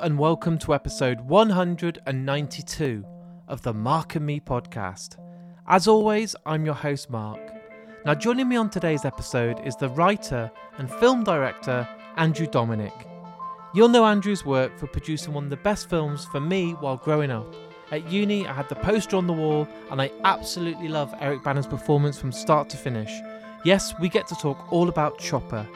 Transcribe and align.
And 0.00 0.18
welcome 0.18 0.58
to 0.58 0.74
episode 0.74 1.20
192 1.20 3.04
of 3.48 3.62
the 3.62 3.72
Mark 3.72 4.16
and 4.16 4.26
Me 4.26 4.40
podcast. 4.40 5.16
As 5.68 5.86
always, 5.86 6.34
I'm 6.44 6.64
your 6.64 6.74
host, 6.74 7.10
Mark. 7.10 7.40
Now, 8.04 8.14
joining 8.14 8.48
me 8.48 8.56
on 8.56 8.70
today's 8.70 9.04
episode 9.04 9.60
is 9.64 9.76
the 9.76 9.88
writer 9.90 10.50
and 10.78 10.90
film 10.90 11.22
director, 11.22 11.88
Andrew 12.16 12.46
Dominik. 12.46 13.06
You'll 13.74 13.88
know 13.88 14.04
Andrew's 14.04 14.44
work 14.44 14.76
for 14.78 14.86
producing 14.86 15.32
one 15.32 15.44
of 15.44 15.50
the 15.50 15.56
best 15.58 15.88
films 15.88 16.24
for 16.24 16.40
me 16.40 16.72
while 16.72 16.96
growing 16.96 17.30
up. 17.30 17.54
At 17.90 18.10
uni, 18.10 18.46
I 18.46 18.52
had 18.52 18.68
the 18.68 18.76
poster 18.76 19.16
on 19.16 19.26
the 19.26 19.32
wall, 19.32 19.68
and 19.90 20.00
I 20.02 20.10
absolutely 20.24 20.88
love 20.88 21.14
Eric 21.20 21.44
Bana's 21.44 21.66
performance 21.66 22.18
from 22.18 22.32
start 22.32 22.68
to 22.70 22.76
finish. 22.76 23.12
Yes, 23.64 23.94
we 24.00 24.08
get 24.08 24.26
to 24.28 24.34
talk 24.34 24.72
all 24.72 24.88
about 24.88 25.18
Chopper. 25.18 25.66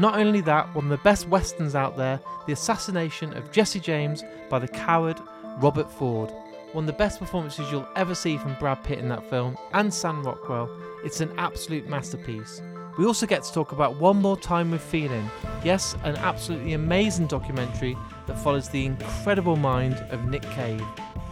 Not 0.00 0.18
only 0.18 0.40
that, 0.40 0.74
one 0.74 0.86
of 0.86 0.90
the 0.90 1.04
best 1.04 1.28
westerns 1.28 1.74
out 1.74 1.96
there, 1.96 2.20
the 2.46 2.52
assassination 2.52 3.32
of 3.34 3.52
Jesse 3.52 3.78
James 3.78 4.24
by 4.50 4.58
the 4.58 4.68
coward 4.68 5.20
Robert 5.58 5.90
Ford. 5.90 6.32
One 6.72 6.82
of 6.82 6.86
the 6.86 6.94
best 6.94 7.20
performances 7.20 7.70
you'll 7.70 7.86
ever 7.94 8.14
see 8.14 8.36
from 8.36 8.56
Brad 8.58 8.82
Pitt 8.82 8.98
in 8.98 9.08
that 9.10 9.28
film, 9.30 9.56
and 9.72 9.94
Sam 9.94 10.24
Rockwell. 10.24 10.68
It's 11.04 11.20
an 11.20 11.32
absolute 11.38 11.88
masterpiece. 11.88 12.60
We 12.98 13.06
also 13.06 13.26
get 13.26 13.44
to 13.44 13.52
talk 13.52 13.70
about 13.70 13.96
One 13.96 14.20
More 14.20 14.36
Time 14.36 14.72
with 14.72 14.80
Feeling. 14.80 15.30
Yes, 15.62 15.96
an 16.02 16.16
absolutely 16.16 16.72
amazing 16.72 17.28
documentary 17.28 17.96
that 18.26 18.38
follows 18.38 18.68
the 18.68 18.86
incredible 18.86 19.56
mind 19.56 19.94
of 20.10 20.26
Nick 20.26 20.42
Cave. 20.42 20.84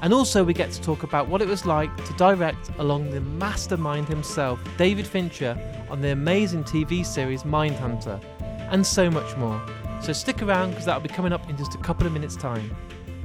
And 0.03 0.13
also, 0.13 0.43
we 0.43 0.55
get 0.55 0.73
to 0.73 0.83
talk 0.83 1.05
about 1.05 1.29
what 1.29 1.41
it 1.41 1.49
was 1.49 1.65
like 1.65 1.97
to 2.05 2.13
direct 2.15 2.71
along 2.79 3.11
the 3.11 3.21
mastermind 3.21 4.09
himself, 4.09 4.61
David 4.77 5.07
Fincher, 5.07 5.57
on 5.89 6.01
the 6.01 6.11
amazing 6.11 6.65
TV 6.65 7.07
series 7.07 7.45
Mindhunter, 7.45 8.21
and 8.73 8.85
so 8.85 9.11
much 9.11 9.37
more. 9.37 9.63
So 10.03 10.13
stick 10.13 10.43
around 10.43 10.71
because 10.71 10.85
that'll 10.85 11.01
be 11.01 11.09
coming 11.09 11.33
up 11.33 11.49
in 11.49 11.57
just 11.57 11.77
a 11.77 11.79
couple 11.79 12.07
of 12.07 12.13
minutes' 12.13 12.35
time. 12.35 12.75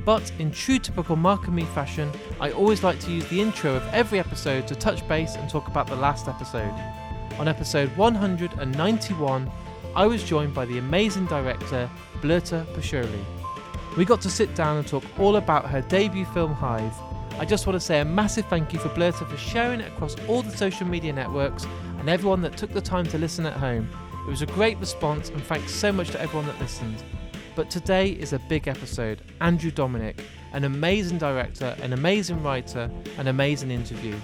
But 0.05 0.31
in 0.39 0.51
true 0.51 0.77
typical 0.77 1.15
Mark 1.15 1.47
and 1.47 1.55
Me 1.55 1.63
fashion, 1.63 2.11
I 2.39 2.51
always 2.51 2.83
like 2.83 2.99
to 3.01 3.11
use 3.11 3.27
the 3.27 3.41
intro 3.41 3.75
of 3.75 3.83
every 3.93 4.19
episode 4.19 4.67
to 4.67 4.75
touch 4.75 5.05
base 5.07 5.35
and 5.35 5.49
talk 5.49 5.67
about 5.67 5.87
the 5.87 5.95
last 5.95 6.27
episode. 6.27 6.73
On 7.39 7.47
episode 7.47 7.89
191, 7.97 9.51
I 9.95 10.05
was 10.05 10.23
joined 10.23 10.53
by 10.53 10.65
the 10.65 10.77
amazing 10.77 11.25
director 11.25 11.89
Blerta 12.21 12.65
Basholli. 12.73 13.25
We 13.97 14.05
got 14.05 14.21
to 14.21 14.29
sit 14.29 14.53
down 14.53 14.77
and 14.77 14.87
talk 14.87 15.03
all 15.19 15.37
about 15.37 15.65
her 15.69 15.81
debut 15.81 16.25
film 16.25 16.53
Hive. 16.53 16.93
I 17.39 17.45
just 17.45 17.67
want 17.67 17.75
to 17.75 17.85
say 17.85 17.99
a 17.99 18.05
massive 18.05 18.45
thank 18.45 18.73
you 18.73 18.79
for 18.79 18.89
Blurta 18.89 19.27
for 19.27 19.37
sharing 19.37 19.79
it 19.79 19.91
across 19.91 20.15
all 20.27 20.41
the 20.41 20.55
social 20.55 20.87
media 20.87 21.13
networks 21.13 21.65
and 21.99 22.09
everyone 22.09 22.41
that 22.41 22.55
took 22.57 22.71
the 22.71 22.81
time 22.81 23.05
to 23.07 23.17
listen 23.17 23.45
at 23.45 23.53
home. 23.53 23.89
It 24.27 24.31
was 24.31 24.41
a 24.41 24.45
great 24.45 24.77
response, 24.79 25.29
and 25.29 25.41
thanks 25.41 25.71
so 25.71 25.89
much 25.89 26.09
to 26.09 26.19
everyone 26.19 26.47
that 26.47 26.59
listened. 26.59 27.01
But 27.55 27.69
today 27.69 28.09
is 28.09 28.33
a 28.33 28.39
big 28.49 28.67
episode. 28.67 29.21
Andrew 29.39 29.71
Dominik, 29.71 30.19
an 30.51 30.65
amazing 30.65 31.17
director, 31.17 31.77
an 31.81 31.93
amazing 31.93 32.43
writer, 32.43 32.91
an 33.17 33.29
amazing 33.29 33.71
interview. 33.71 34.17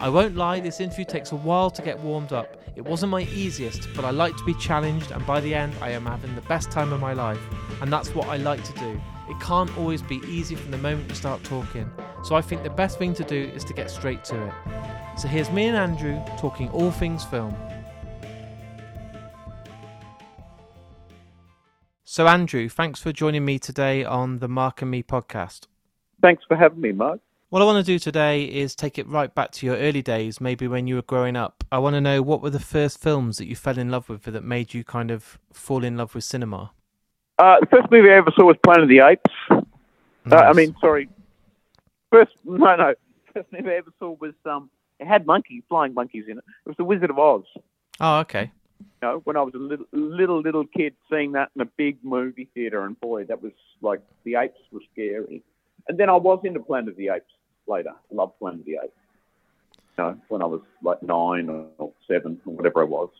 I 0.00 0.08
won't 0.08 0.34
lie, 0.34 0.60
this 0.60 0.80
interview 0.80 1.04
takes 1.04 1.32
a 1.32 1.36
while 1.36 1.70
to 1.72 1.82
get 1.82 2.00
warmed 2.00 2.32
up. 2.32 2.56
It 2.74 2.86
wasn't 2.86 3.10
my 3.10 3.24
easiest, 3.34 3.86
but 3.94 4.06
I 4.06 4.12
like 4.12 4.34
to 4.34 4.44
be 4.44 4.54
challenged, 4.54 5.10
and 5.10 5.26
by 5.26 5.40
the 5.40 5.54
end, 5.54 5.74
I 5.82 5.90
am 5.90 6.06
having 6.06 6.34
the 6.34 6.40
best 6.42 6.70
time 6.70 6.94
of 6.94 7.00
my 7.00 7.12
life. 7.12 7.40
And 7.82 7.92
that's 7.92 8.14
what 8.14 8.28
I 8.28 8.38
like 8.38 8.64
to 8.64 8.72
do. 8.80 8.98
It 9.28 9.38
can't 9.40 9.76
always 9.76 10.00
be 10.00 10.22
easy 10.26 10.54
from 10.54 10.70
the 10.70 10.78
moment 10.78 11.10
you 11.10 11.16
start 11.16 11.44
talking, 11.44 11.90
so 12.22 12.34
I 12.34 12.40
think 12.40 12.62
the 12.62 12.70
best 12.70 12.98
thing 12.98 13.12
to 13.12 13.24
do 13.24 13.52
is 13.54 13.62
to 13.64 13.74
get 13.74 13.90
straight 13.90 14.24
to 14.24 14.46
it. 14.46 14.54
So 15.18 15.28
here's 15.28 15.50
me 15.50 15.66
and 15.66 15.76
Andrew 15.76 16.18
talking 16.38 16.70
all 16.70 16.90
things 16.90 17.24
film. 17.24 17.54
So, 22.14 22.28
Andrew, 22.28 22.68
thanks 22.68 23.02
for 23.02 23.12
joining 23.12 23.44
me 23.44 23.58
today 23.58 24.04
on 24.04 24.38
the 24.38 24.46
Mark 24.46 24.82
and 24.82 24.88
Me 24.88 25.02
podcast. 25.02 25.66
Thanks 26.22 26.44
for 26.46 26.56
having 26.56 26.80
me, 26.80 26.92
Mark. 26.92 27.18
What 27.48 27.60
I 27.60 27.64
want 27.64 27.84
to 27.84 27.92
do 27.92 27.98
today 27.98 28.44
is 28.44 28.76
take 28.76 29.00
it 29.00 29.08
right 29.08 29.34
back 29.34 29.50
to 29.50 29.66
your 29.66 29.74
early 29.74 30.00
days, 30.00 30.40
maybe 30.40 30.68
when 30.68 30.86
you 30.86 30.94
were 30.94 31.02
growing 31.02 31.34
up. 31.34 31.64
I 31.72 31.80
want 31.80 31.94
to 31.94 32.00
know 32.00 32.22
what 32.22 32.40
were 32.40 32.50
the 32.50 32.60
first 32.60 33.00
films 33.00 33.38
that 33.38 33.46
you 33.46 33.56
fell 33.56 33.76
in 33.80 33.90
love 33.90 34.08
with 34.08 34.22
that 34.22 34.44
made 34.44 34.74
you 34.74 34.84
kind 34.84 35.10
of 35.10 35.40
fall 35.52 35.82
in 35.82 35.96
love 35.96 36.14
with 36.14 36.22
cinema? 36.22 36.70
Uh, 37.40 37.56
the 37.58 37.66
first 37.66 37.90
movie 37.90 38.08
I 38.08 38.18
ever 38.18 38.30
saw 38.36 38.44
was 38.44 38.56
Planet 38.62 38.84
of 38.84 38.88
the 38.90 39.00
Apes. 39.00 39.66
Nice. 40.24 40.40
Uh, 40.40 40.44
I 40.44 40.52
mean, 40.52 40.76
sorry. 40.80 41.08
First, 42.12 42.30
no, 42.44 42.76
no. 42.76 42.94
First 43.32 43.48
movie 43.50 43.70
I 43.70 43.78
ever 43.78 43.92
saw 43.98 44.16
was 44.20 44.34
um, 44.46 44.70
it 45.00 45.08
had 45.08 45.26
monkeys, 45.26 45.64
flying 45.68 45.94
monkeys 45.94 46.26
in 46.28 46.38
it. 46.38 46.44
It 46.64 46.68
was 46.68 46.76
The 46.76 46.84
Wizard 46.84 47.10
of 47.10 47.18
Oz. 47.18 47.42
Oh, 47.98 48.18
okay 48.18 48.52
know, 49.04 49.20
when 49.24 49.36
I 49.36 49.42
was 49.42 49.54
a 49.54 49.58
little, 49.58 49.86
little, 49.92 50.40
little 50.40 50.66
kid, 50.66 50.94
seeing 51.10 51.32
that 51.32 51.50
in 51.54 51.62
a 51.62 51.70
big 51.76 51.98
movie 52.02 52.48
theater, 52.54 52.84
and 52.84 52.98
boy, 53.00 53.24
that 53.24 53.42
was 53.42 53.52
like 53.80 54.00
the 54.24 54.36
apes 54.36 54.58
were 54.72 54.80
scary. 54.92 55.42
And 55.88 55.98
then 55.98 56.08
I 56.08 56.16
was 56.16 56.40
into 56.44 56.60
Planet 56.60 56.90
of 56.90 56.96
the 56.96 57.10
Apes 57.10 57.32
later. 57.66 57.90
I 57.90 58.14
loved 58.14 58.38
Planet 58.38 58.60
of 58.60 58.66
the 58.66 58.78
Apes. 58.82 58.92
You 59.96 60.04
know, 60.04 60.20
when 60.28 60.42
I 60.42 60.46
was 60.46 60.62
like 60.82 61.02
nine 61.02 61.48
or 61.48 61.92
seven 62.08 62.40
or 62.46 62.54
whatever 62.54 62.82
I 62.82 62.86
was. 62.86 63.10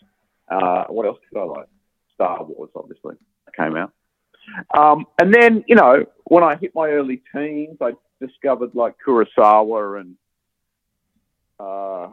Uh, 0.49 0.84
what 0.89 1.06
else 1.06 1.19
did 1.31 1.39
I 1.39 1.44
like? 1.44 1.69
Star 2.15 2.43
Wars, 2.44 2.71
obviously, 2.75 3.17
came 3.56 3.77
out. 3.77 3.93
Um, 4.77 5.06
and 5.21 5.33
then, 5.33 5.65
you 5.67 5.77
know, 5.77 6.05
when 6.25 6.43
I 6.43 6.56
hit 6.56 6.75
my 6.75 6.89
early 6.89 7.23
teens, 7.34 7.78
I 7.81 7.93
discovered 8.21 8.75
like 8.75 8.94
Kurosawa 9.06 10.00
and 10.00 10.17
uh, 11.59 12.09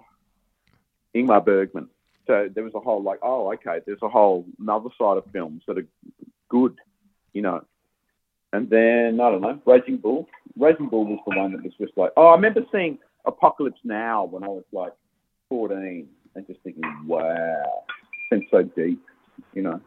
Ingmar 1.16 1.44
Bergman 1.44 1.90
so 2.31 2.50
there 2.56 2.64
was 2.64 2.74
a 2.74 2.80
whole 2.80 3.03
like, 3.03 3.19
oh, 3.22 3.52
okay, 3.53 3.80
there's 3.86 4.02
a 4.02 4.08
whole 4.08 4.46
another 4.58 4.88
side 4.97 5.18
of 5.18 5.25
films 5.34 5.64
that 5.68 5.78
are 5.78 5.86
good, 6.47 6.80
you 7.34 7.42
know. 7.42 7.66
And 8.53 8.69
then 8.69 9.19
I 9.22 9.30
don't 9.30 9.42
know, 9.42 9.59
Raging 9.66 9.97
Bull. 9.97 10.30
Raging 10.58 10.88
Bull 10.88 11.06
was 11.06 11.19
the 11.28 11.38
one 11.38 11.52
that 11.52 11.64
was 11.64 11.74
just 11.78 11.92
like, 11.97 12.12
oh, 12.16 12.28
I 12.28 12.36
remember 12.36 12.62
seeing 12.72 13.00
Apocalypse 13.25 13.81
Now 13.84 14.24
when 14.24 14.46
I 14.46 14.47
was 14.47 14.64
like 14.72 14.94
14, 15.50 16.08
and 16.36 16.47
just 16.47 16.62
thinking, 16.64 16.84
wow, 17.06 17.84
it's 18.31 18.46
so 18.50 18.63
deep, 18.63 19.03
you 19.53 19.62
know. 19.62 19.81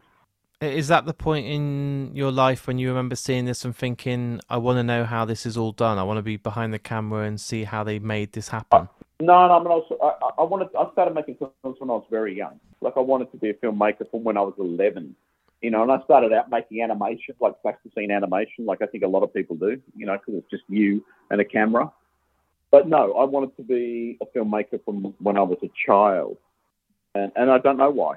Is 0.61 0.87
that 0.89 1.05
the 1.05 1.13
point 1.13 1.47
in 1.47 2.11
your 2.13 2.31
life 2.31 2.67
when 2.67 2.77
you 2.77 2.89
remember 2.89 3.15
seeing 3.15 3.45
this 3.45 3.65
and 3.65 3.75
thinking, 3.75 4.39
I 4.49 4.57
want 4.57 4.77
to 4.77 4.83
know 4.83 5.03
how 5.03 5.25
this 5.25 5.47
is 5.47 5.57
all 5.57 5.71
done? 5.71 5.97
I 5.97 6.03
want 6.03 6.17
to 6.17 6.23
be 6.23 6.37
behind 6.37 6.73
the 6.73 6.79
camera 6.79 7.25
and 7.25 7.41
see 7.41 7.63
how 7.63 7.83
they 7.83 7.97
made 7.97 8.33
this 8.33 8.49
happen? 8.49 8.87
No, 9.21 9.47
no, 9.47 9.53
I 9.53 9.59
mean, 9.59 9.67
I, 9.67 9.75
was, 9.75 10.19
I, 10.21 10.41
I 10.41 10.43
wanted. 10.43 10.67
I 10.77 10.91
started 10.91 11.15
making 11.15 11.35
films 11.35 11.77
when 11.79 11.89
I 11.89 11.93
was 11.93 12.05
very 12.11 12.35
young. 12.35 12.59
Like 12.81 12.93
I 12.97 12.99
wanted 12.99 13.31
to 13.31 13.37
be 13.37 13.49
a 13.49 13.53
filmmaker 13.53 14.09
from 14.11 14.23
when 14.23 14.37
I 14.37 14.41
was 14.41 14.53
eleven. 14.59 15.15
You 15.61 15.71
know, 15.71 15.83
and 15.83 15.91
I 15.91 16.03
started 16.03 16.33
out 16.33 16.49
making 16.49 16.81
animation, 16.81 17.33
like 17.39 17.59
plasticine 17.61 18.11
animation, 18.11 18.65
like 18.65 18.81
I 18.81 18.87
think 18.87 19.03
a 19.03 19.07
lot 19.07 19.23
of 19.23 19.33
people 19.33 19.55
do. 19.55 19.81
You 19.95 20.05
know, 20.05 20.17
because 20.17 20.35
it's 20.39 20.51
just 20.51 20.63
you 20.67 21.03
and 21.31 21.39
a 21.39 21.45
camera. 21.45 21.91
But 22.71 22.89
no, 22.89 23.13
I 23.13 23.23
wanted 23.23 23.55
to 23.55 23.63
be 23.63 24.17
a 24.21 24.25
filmmaker 24.37 24.83
from 24.83 25.13
when 25.19 25.37
I 25.37 25.43
was 25.43 25.59
a 25.63 25.71
child, 25.85 26.37
and 27.15 27.31
and 27.37 27.49
I 27.49 27.59
don't 27.59 27.77
know 27.77 27.91
why. 27.91 28.15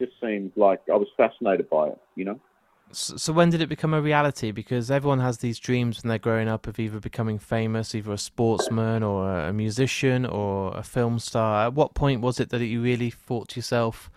It 0.00 0.06
just 0.06 0.20
seemed 0.20 0.52
like 0.56 0.80
I 0.92 0.96
was 0.96 1.08
fascinated 1.16 1.70
by 1.70 1.88
it. 1.88 1.98
You 2.16 2.24
know. 2.24 2.40
So, 2.90 3.32
when 3.32 3.50
did 3.50 3.60
it 3.60 3.68
become 3.68 3.92
a 3.92 4.00
reality? 4.00 4.50
Because 4.50 4.90
everyone 4.90 5.20
has 5.20 5.38
these 5.38 5.58
dreams 5.58 6.02
when 6.02 6.08
they're 6.08 6.18
growing 6.18 6.48
up 6.48 6.66
of 6.66 6.78
either 6.78 7.00
becoming 7.00 7.38
famous, 7.38 7.94
either 7.94 8.12
a 8.12 8.18
sportsman 8.18 9.02
or 9.02 9.30
a 9.30 9.52
musician 9.52 10.24
or 10.24 10.76
a 10.76 10.82
film 10.82 11.18
star. 11.18 11.66
At 11.66 11.74
what 11.74 11.94
point 11.94 12.22
was 12.22 12.40
it 12.40 12.48
that 12.50 12.64
you 12.64 12.82
really 12.82 13.10
thought 13.10 13.48
to 13.50 13.56
yourself, 13.58 14.10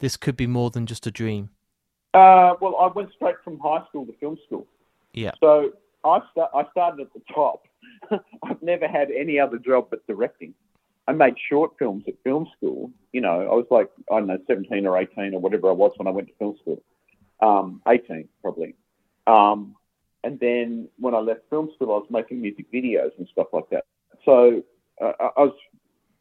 this 0.00 0.16
could 0.16 0.36
be 0.36 0.46
more 0.46 0.70
than 0.70 0.86
just 0.86 1.06
a 1.06 1.10
dream? 1.10 1.50
Uh, 2.14 2.54
well, 2.60 2.76
I 2.80 2.88
went 2.88 3.12
straight 3.12 3.36
from 3.44 3.58
high 3.60 3.84
school 3.88 4.06
to 4.06 4.12
film 4.14 4.38
school. 4.46 4.66
Yeah. 5.12 5.32
So 5.40 5.72
I, 6.04 6.20
start, 6.32 6.50
I 6.54 6.64
started 6.72 7.06
at 7.06 7.12
the 7.12 7.22
top. 7.32 7.66
I've 8.42 8.62
never 8.62 8.88
had 8.88 9.10
any 9.10 9.38
other 9.38 9.58
job 9.58 9.88
but 9.90 10.06
directing. 10.06 10.54
I 11.06 11.12
made 11.12 11.34
short 11.48 11.72
films 11.78 12.04
at 12.08 12.14
film 12.24 12.48
school. 12.56 12.90
You 13.12 13.20
know, 13.20 13.42
I 13.42 13.54
was 13.54 13.66
like, 13.70 13.88
I 14.10 14.18
don't 14.18 14.26
know, 14.26 14.38
17 14.48 14.84
or 14.84 14.98
18 14.98 15.34
or 15.34 15.40
whatever 15.40 15.68
I 15.68 15.72
was 15.72 15.92
when 15.96 16.08
I 16.08 16.10
went 16.10 16.26
to 16.28 16.34
film 16.38 16.56
school 16.60 16.82
um, 17.40 17.82
18 17.86 18.28
probably. 18.42 18.74
Um, 19.26 19.76
and 20.24 20.38
then 20.40 20.88
when 20.98 21.14
I 21.14 21.18
left 21.18 21.40
film 21.50 21.70
school, 21.74 21.92
I 21.92 21.98
was 21.98 22.06
making 22.10 22.40
music 22.40 22.66
videos 22.72 23.10
and 23.18 23.28
stuff 23.28 23.48
like 23.52 23.68
that. 23.70 23.84
So 24.24 24.62
uh, 25.00 25.12
I 25.20 25.40
was, 25.40 25.54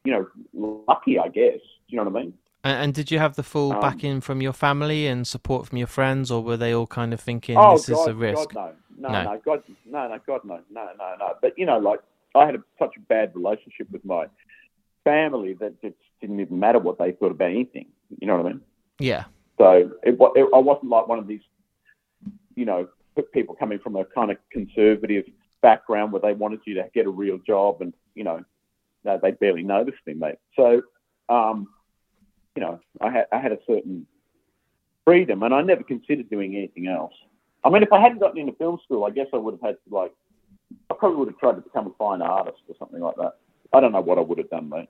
you 0.04 0.12
know, 0.12 0.84
lucky, 0.88 1.18
I 1.18 1.28
guess. 1.28 1.60
Do 1.60 1.96
you 1.96 1.98
know 1.98 2.10
what 2.10 2.20
I 2.20 2.24
mean? 2.24 2.34
And, 2.64 2.84
and 2.84 2.94
did 2.94 3.12
you 3.12 3.20
have 3.20 3.36
the 3.36 3.44
full 3.44 3.74
um, 3.74 3.80
backing 3.80 4.22
from 4.22 4.42
your 4.42 4.54
family 4.54 5.08
and 5.08 5.26
support 5.26 5.68
from 5.68 5.78
your 5.78 5.88
friends, 5.88 6.32
or 6.32 6.44
were 6.44 6.58
they 6.58 6.74
all 6.74 6.88
kind 6.88 7.14
of 7.14 7.20
thinking 7.20 7.58
oh, 7.58 7.74
this 7.78 7.90
God, 7.90 8.02
is 8.02 8.08
a 8.08 8.14
risk? 8.14 8.54
God, 8.54 8.76
no. 8.98 9.10
No, 9.10 9.24
no, 9.24 9.34
no, 9.34 9.42
God, 9.44 9.64
no, 9.86 10.08
no, 10.08 10.20
God, 10.26 10.42
no, 10.44 10.60
no, 10.72 10.90
no, 10.98 11.16
no. 11.20 11.34
But 11.42 11.58
you 11.58 11.66
know, 11.66 11.78
like 11.78 12.00
I 12.36 12.46
had 12.46 12.56
a, 12.56 12.64
such 12.78 12.96
a 12.98 13.00
bad 13.02 13.36
relationship 13.36 13.88
with 13.92 14.04
my 14.04 14.28
family 15.04 15.54
that 15.54 15.74
it 15.82 15.96
didn't 16.22 16.40
even 16.40 16.60
matter 16.60 16.80
what 16.80 16.98
they 16.98 17.12
thought 17.12 17.32
about 17.32 17.52
anything. 17.52 17.88
You 18.20 18.28
know 18.28 18.38
what 18.38 18.46
I 18.46 18.50
mean? 18.50 18.62
Yeah. 19.00 19.26
So 19.58 19.92
it, 20.04 20.18
it, 20.20 20.50
I 20.54 20.58
wasn't 20.58 20.90
like 20.90 21.08
one 21.08 21.20
of 21.20 21.28
these, 21.28 21.42
you 22.56 22.66
know, 22.66 22.88
people 23.34 23.56
coming 23.56 23.80
from 23.80 23.96
a 23.96 24.06
kind 24.06 24.32
of 24.32 24.38
conservative 24.52 25.26
background 25.62 26.12
where 26.12 26.22
they 26.22 26.34
wanted 26.34 26.60
you 26.66 26.76
to 26.76 26.86
get 26.94 27.06
a 27.06 27.10
real 27.10 27.38
job 27.40 27.82
and, 27.82 27.94
you 28.14 28.24
know, 28.24 28.44
they 29.04 29.32
barely 29.32 29.64
noticed 29.64 30.00
me, 30.06 30.14
mate. 30.14 30.36
So, 30.56 30.82
um, 31.30 31.68
you 32.56 32.62
know, 32.62 32.80
I 33.02 33.12
had, 33.12 33.26
I 33.32 33.40
had 33.40 33.52
a 33.52 33.60
certain 33.68 34.06
freedom 35.06 35.44
and 35.44 35.54
I 35.54 35.62
never 35.62 35.84
considered 35.84 36.30
doing 36.30 36.56
anything 36.56 36.88
else. 36.88 37.14
I 37.64 37.70
mean, 37.70 37.84
if 37.84 37.92
I 37.92 38.00
hadn't 38.00 38.20
gotten 38.20 38.40
into 38.40 38.54
film 38.54 38.80
school, 38.84 39.06
I 39.06 39.12
guess 39.12 39.28
I 39.34 39.38
would 39.38 39.54
have 39.54 39.62
had 39.62 39.78
to 39.88 39.96
like, 39.96 40.12
I 40.90 40.96
probably 40.96 41.18
would 41.18 41.30
have 41.30 41.38
tried 41.38 41.54
to 41.54 41.62
become 41.62 41.88
a 41.88 41.92
fine 41.98 42.22
artist 42.22 42.62
or 42.68 42.76
something 42.78 43.00
like 43.00 43.16
that. 43.18 43.34
I 43.74 43.80
don't 43.80 43.92
know 43.92 44.02
what 44.02 44.18
I 44.18 44.22
would 44.22 44.38
have 44.38 44.50
done, 44.50 44.70
mate. 44.70 44.90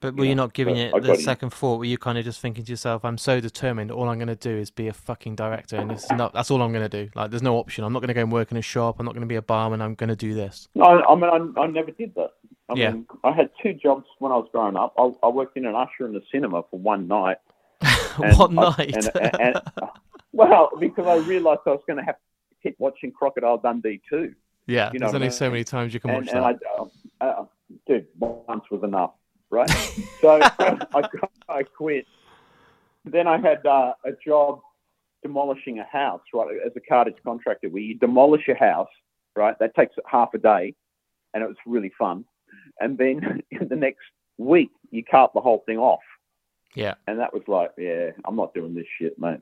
But 0.00 0.16
were 0.16 0.24
you 0.26 0.34
not 0.34 0.52
giving 0.52 0.76
it 0.76 0.92
the 1.02 1.16
second 1.16 1.50
thought? 1.50 1.78
Were 1.78 1.84
you 1.86 1.96
kind 1.98 2.18
of 2.18 2.24
just 2.24 2.40
thinking 2.40 2.64
to 2.64 2.70
yourself, 2.70 3.04
"I'm 3.04 3.16
so 3.18 3.40
determined. 3.40 3.90
All 3.90 4.08
I'm 4.08 4.18
going 4.18 4.28
to 4.28 4.34
do 4.36 4.50
is 4.56 4.70
be 4.70 4.88
a 4.88 4.92
fucking 4.92 5.36
director, 5.36 5.76
and 5.76 5.90
it's 5.90 6.10
not. 6.12 6.32
That's 6.34 6.50
all 6.50 6.60
I'm 6.62 6.72
going 6.72 6.88
to 6.88 7.04
do. 7.04 7.10
Like, 7.14 7.30
there's 7.30 7.42
no 7.42 7.56
option. 7.56 7.82
I'm 7.84 7.92
not 7.92 8.00
going 8.00 8.08
to 8.08 8.14
go 8.14 8.20
and 8.20 8.30
work 8.30 8.50
in 8.50 8.56
a 8.58 8.62
shop. 8.62 8.96
I'm 8.98 9.06
not 9.06 9.12
going 9.14 9.22
to 9.22 9.26
be 9.26 9.36
a 9.36 9.42
barman. 9.42 9.80
I'm 9.80 9.94
going 9.94 10.08
to 10.08 10.16
do 10.16 10.34
this." 10.34 10.68
No, 10.74 10.84
I, 10.84 11.14
mean, 11.14 11.54
I, 11.56 11.60
I 11.62 11.66
never 11.66 11.90
did 11.90 12.14
that. 12.16 12.30
I 12.68 12.74
Yeah. 12.74 12.90
mean, 12.92 13.06
I 13.24 13.32
had 13.32 13.50
two 13.62 13.72
jobs 13.74 14.04
when 14.18 14.32
I 14.32 14.36
was 14.36 14.48
growing 14.52 14.76
up. 14.76 14.92
I, 14.98 15.10
I 15.22 15.28
worked 15.28 15.56
in 15.56 15.66
an 15.66 15.74
usher 15.74 16.04
in 16.06 16.12
the 16.12 16.22
cinema 16.32 16.62
for 16.70 16.78
one 16.78 17.08
night. 17.08 17.38
What 18.18 18.50
I- 18.50 18.54
night? 18.76 18.96
and- 18.96 19.10
and- 19.16 19.40
and- 19.40 19.60
well, 20.32 20.70
because 20.78 21.06
I 21.06 21.16
realised 21.26 21.60
I 21.66 21.70
was 21.70 21.82
going 21.86 21.98
to 21.98 22.04
have 22.04 22.16
to 22.16 22.22
keep 22.62 22.76
watching 22.78 23.12
Crocodile 23.12 23.58
Dundee 23.58 24.00
too. 24.10 24.34
yeah, 24.66 24.90
you 24.92 24.98
know 24.98 25.06
there's 25.06 25.14
only 25.14 25.26
I 25.28 25.30
so 25.30 25.50
many 25.50 25.64
times 25.64 25.94
you 25.94 26.00
can 26.00 26.12
watch 26.12 26.28
and 26.28 26.42
that. 26.42 26.58
I, 27.20 27.24
uh, 27.24 27.28
uh, 27.28 27.44
dude, 27.86 28.06
once 28.18 28.64
was 28.70 28.82
enough, 28.82 29.12
right? 29.50 29.70
so 30.20 30.40
I, 30.58 31.08
I 31.48 31.62
quit. 31.62 32.06
Then 33.04 33.26
I 33.26 33.38
had 33.38 33.64
uh, 33.64 33.94
a 34.04 34.12
job 34.24 34.60
demolishing 35.22 35.78
a 35.78 35.84
house, 35.84 36.22
right, 36.32 36.48
as 36.64 36.72
a 36.76 36.80
cartage 36.80 37.16
contractor, 37.24 37.68
where 37.68 37.82
you 37.82 37.94
demolish 37.94 38.48
a 38.48 38.54
house, 38.54 38.88
right? 39.34 39.58
That 39.58 39.74
takes 39.74 39.94
half 40.06 40.34
a 40.34 40.38
day, 40.38 40.74
and 41.34 41.42
it 41.42 41.46
was 41.46 41.56
really 41.66 41.92
fun. 41.98 42.24
And 42.80 42.98
then 42.98 43.42
in 43.50 43.68
the 43.68 43.76
next 43.76 44.04
week, 44.38 44.70
you 44.90 45.04
cart 45.04 45.32
the 45.34 45.40
whole 45.40 45.62
thing 45.66 45.78
off, 45.78 46.00
yeah. 46.74 46.94
and 47.06 47.18
that 47.20 47.32
was 47.32 47.42
like, 47.46 47.70
yeah, 47.78 48.10
I'm 48.24 48.36
not 48.36 48.54
doing 48.54 48.74
this 48.74 48.86
shit, 48.98 49.18
mate. 49.18 49.40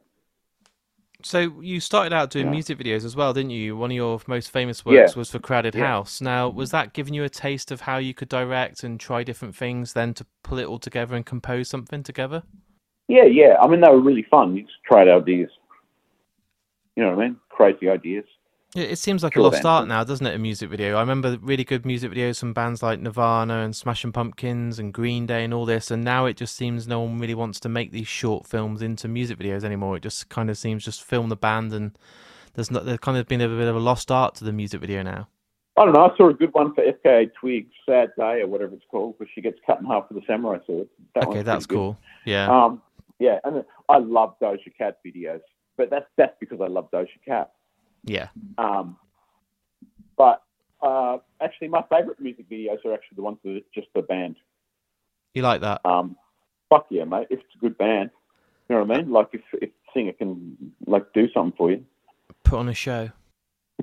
So 1.25 1.59
you 1.63 1.81
started 1.81 2.13
out 2.13 2.31
doing 2.31 2.47
Yeah. 2.47 2.51
music 2.51 2.79
videos 2.79 3.05
as 3.05 3.17
well, 3.17 3.33
didn't 3.33 3.51
you? 3.51 3.77
One 3.77 3.91
of 3.91 3.97
your 3.97 4.21
most 4.27 4.51
famous 4.51 4.83
Yeah. 4.85 4.93
works 4.93 5.17
was 5.17 5.31
for 5.31 5.39
Crowded 5.39 5.75
Yeah. 5.75 5.87
House. 5.87 6.21
Now, 6.21 6.51
was 6.51 6.71
that 6.73 6.93
giving 6.93 7.15
you 7.15 7.25
a 7.25 7.31
taste 7.31 7.71
of 7.73 7.81
how 7.83 7.97
you 7.97 8.13
could 8.13 8.29
direct 8.29 8.85
and 8.85 9.01
try 9.01 9.25
different 9.25 9.57
things, 9.57 9.95
then 9.95 10.13
to 10.15 10.27
pull 10.43 10.59
it 10.59 10.67
all 10.67 10.79
together 10.79 11.17
and 11.17 11.25
compose 11.25 11.71
something 11.71 12.03
together? 12.03 12.43
Yeah, 13.09 13.25
yeah. 13.25 13.57
I 13.61 13.67
mean, 13.69 13.81
they 13.81 13.89
were 13.89 14.01
really 14.01 14.23
fun. 14.31 14.55
You 14.55 14.63
just 14.65 14.83
tried 14.85 15.09
ideas. 15.09 15.51
You 16.97 17.05
know 17.05 17.17
what 17.17 17.25
I 17.25 17.29
mean? 17.29 17.37
Crazy 17.49 17.89
ideas. 17.89 18.27
It, 18.75 18.99
seems 18.99 19.23
like 19.23 19.35
Sure 19.35 19.43
a 19.43 19.45
lost 19.45 19.63
then. 19.63 19.67
art 19.67 19.89
now, 19.89 20.03
doesn't 20.03 20.27
it? 20.27 20.35
A 20.35 20.39
music 20.39 20.69
video. 20.69 20.97
I 20.97 21.01
remember 21.01 21.39
really 21.41 21.63
good 21.63 21.87
music 21.87 22.11
videos 22.11 22.41
from 22.41 22.53
bands 22.53 22.83
like 22.83 22.99
Nirvana 22.99 23.61
and 23.61 23.75
Smashing 23.75 24.11
Pumpkins 24.11 24.81
and 24.81 24.93
Green 24.93 25.27
Day 25.27 25.45
and 25.45 25.55
all 25.55 25.65
this. 25.65 25.93
And 25.93 26.03
now 26.03 26.27
it 26.27 26.37
just 26.37 26.57
seems 26.57 26.89
no 26.89 27.01
one 27.01 27.21
really 27.21 27.35
wants 27.35 27.61
to 27.61 27.69
make 27.69 27.93
these 27.93 28.09
short 28.09 28.49
films 28.49 28.83
into 28.83 29.07
music 29.07 29.39
videos 29.39 29.63
anymore. 29.63 29.97
It 29.97 30.03
just 30.03 30.29
kind 30.29 30.51
of 30.51 30.59
seems 30.59 30.85
just 30.85 31.05
film 31.05 31.29
the 31.29 31.37
band 31.37 31.73
and 31.73 31.97
there's 32.55 32.71
not 32.71 32.85
there's 32.85 32.99
kind 32.99 33.17
of 33.17 33.29
been 33.29 33.41
a 33.41 33.49
bit 33.49 33.69
of 33.69 33.77
a 33.77 33.81
lost 33.81 34.11
art 34.11 34.35
to 34.37 34.45
the 34.45 34.53
music 34.53 34.81
video 34.81 35.03
now. 35.03 35.29
I 35.77 35.85
don't 35.85 35.95
know. 35.95 36.11
I 36.13 36.17
saw 36.17 36.29
a 36.29 36.35
good 36.35 36.53
one 36.53 36.75
for 36.75 36.85
FKA 36.85 37.33
twigs 37.35 37.73
Sad 37.87 38.11
Day 38.17 38.41
or 38.41 38.49
whatever 38.49 38.75
it's 38.75 38.85
called, 38.91 39.15
where 39.19 39.29
she 39.33 39.41
gets 39.41 39.59
cut 39.65 39.81
in 39.81 39.87
half 39.87 40.07
with 40.09 40.23
a 40.23 40.27
samurai 40.27 40.59
sword. 40.67 40.89
That 41.15 41.27
okay, 41.27 41.43
that's 41.43 41.67
cool. 41.67 41.97
Yeah. 42.25 42.49
Um, 42.49 42.83
yeah, 43.19 43.39
and 43.45 43.65
I 43.89 43.99
love 43.99 44.35
Doja 44.41 44.77
Cat 44.77 44.99
videos, 45.07 45.41
but 45.77 45.91
that's 45.91 46.07
that's 46.17 46.35
because 46.41 46.61
I 46.61 46.67
love 46.67 46.91
Doja 46.93 47.09
Cat. 47.25 47.53
Yeah. 48.05 48.29
Um, 48.59 48.97
but 50.17 50.43
uh, 50.83 51.19
actually, 51.41 51.69
my 51.69 51.83
favourite 51.91 52.21
music 52.21 52.49
videos 52.51 52.85
are 52.85 52.95
actually 52.95 53.17
the 53.17 53.23
ones 53.23 53.39
that 53.45 53.57
are 53.57 53.61
just 53.75 53.89
the 53.95 54.03
band. 54.03 54.37
You 55.35 55.43
like 55.43 55.61
that? 55.63 55.81
Um, 55.85 56.17
fuck 56.71 56.87
yeah, 56.91 57.05
mate! 57.05 57.27
If 57.31 57.41
it's 57.41 57.55
a 57.57 57.59
good 57.59 57.77
band, 57.79 58.11
you 58.69 58.77
know 58.77 58.85
what 58.85 58.97
I 58.97 59.01
mean. 59.03 59.11
Like 59.11 59.29
if 59.33 59.41
if 59.55 59.71
the 59.71 59.93
singer 60.01 60.13
can 60.13 60.57
like 60.87 61.13
do 61.13 61.29
something 61.35 61.55
for 61.57 61.71
you, 61.71 61.85
Put 62.45 62.59
on 62.59 62.69
a 62.69 62.75
show. 62.75 63.11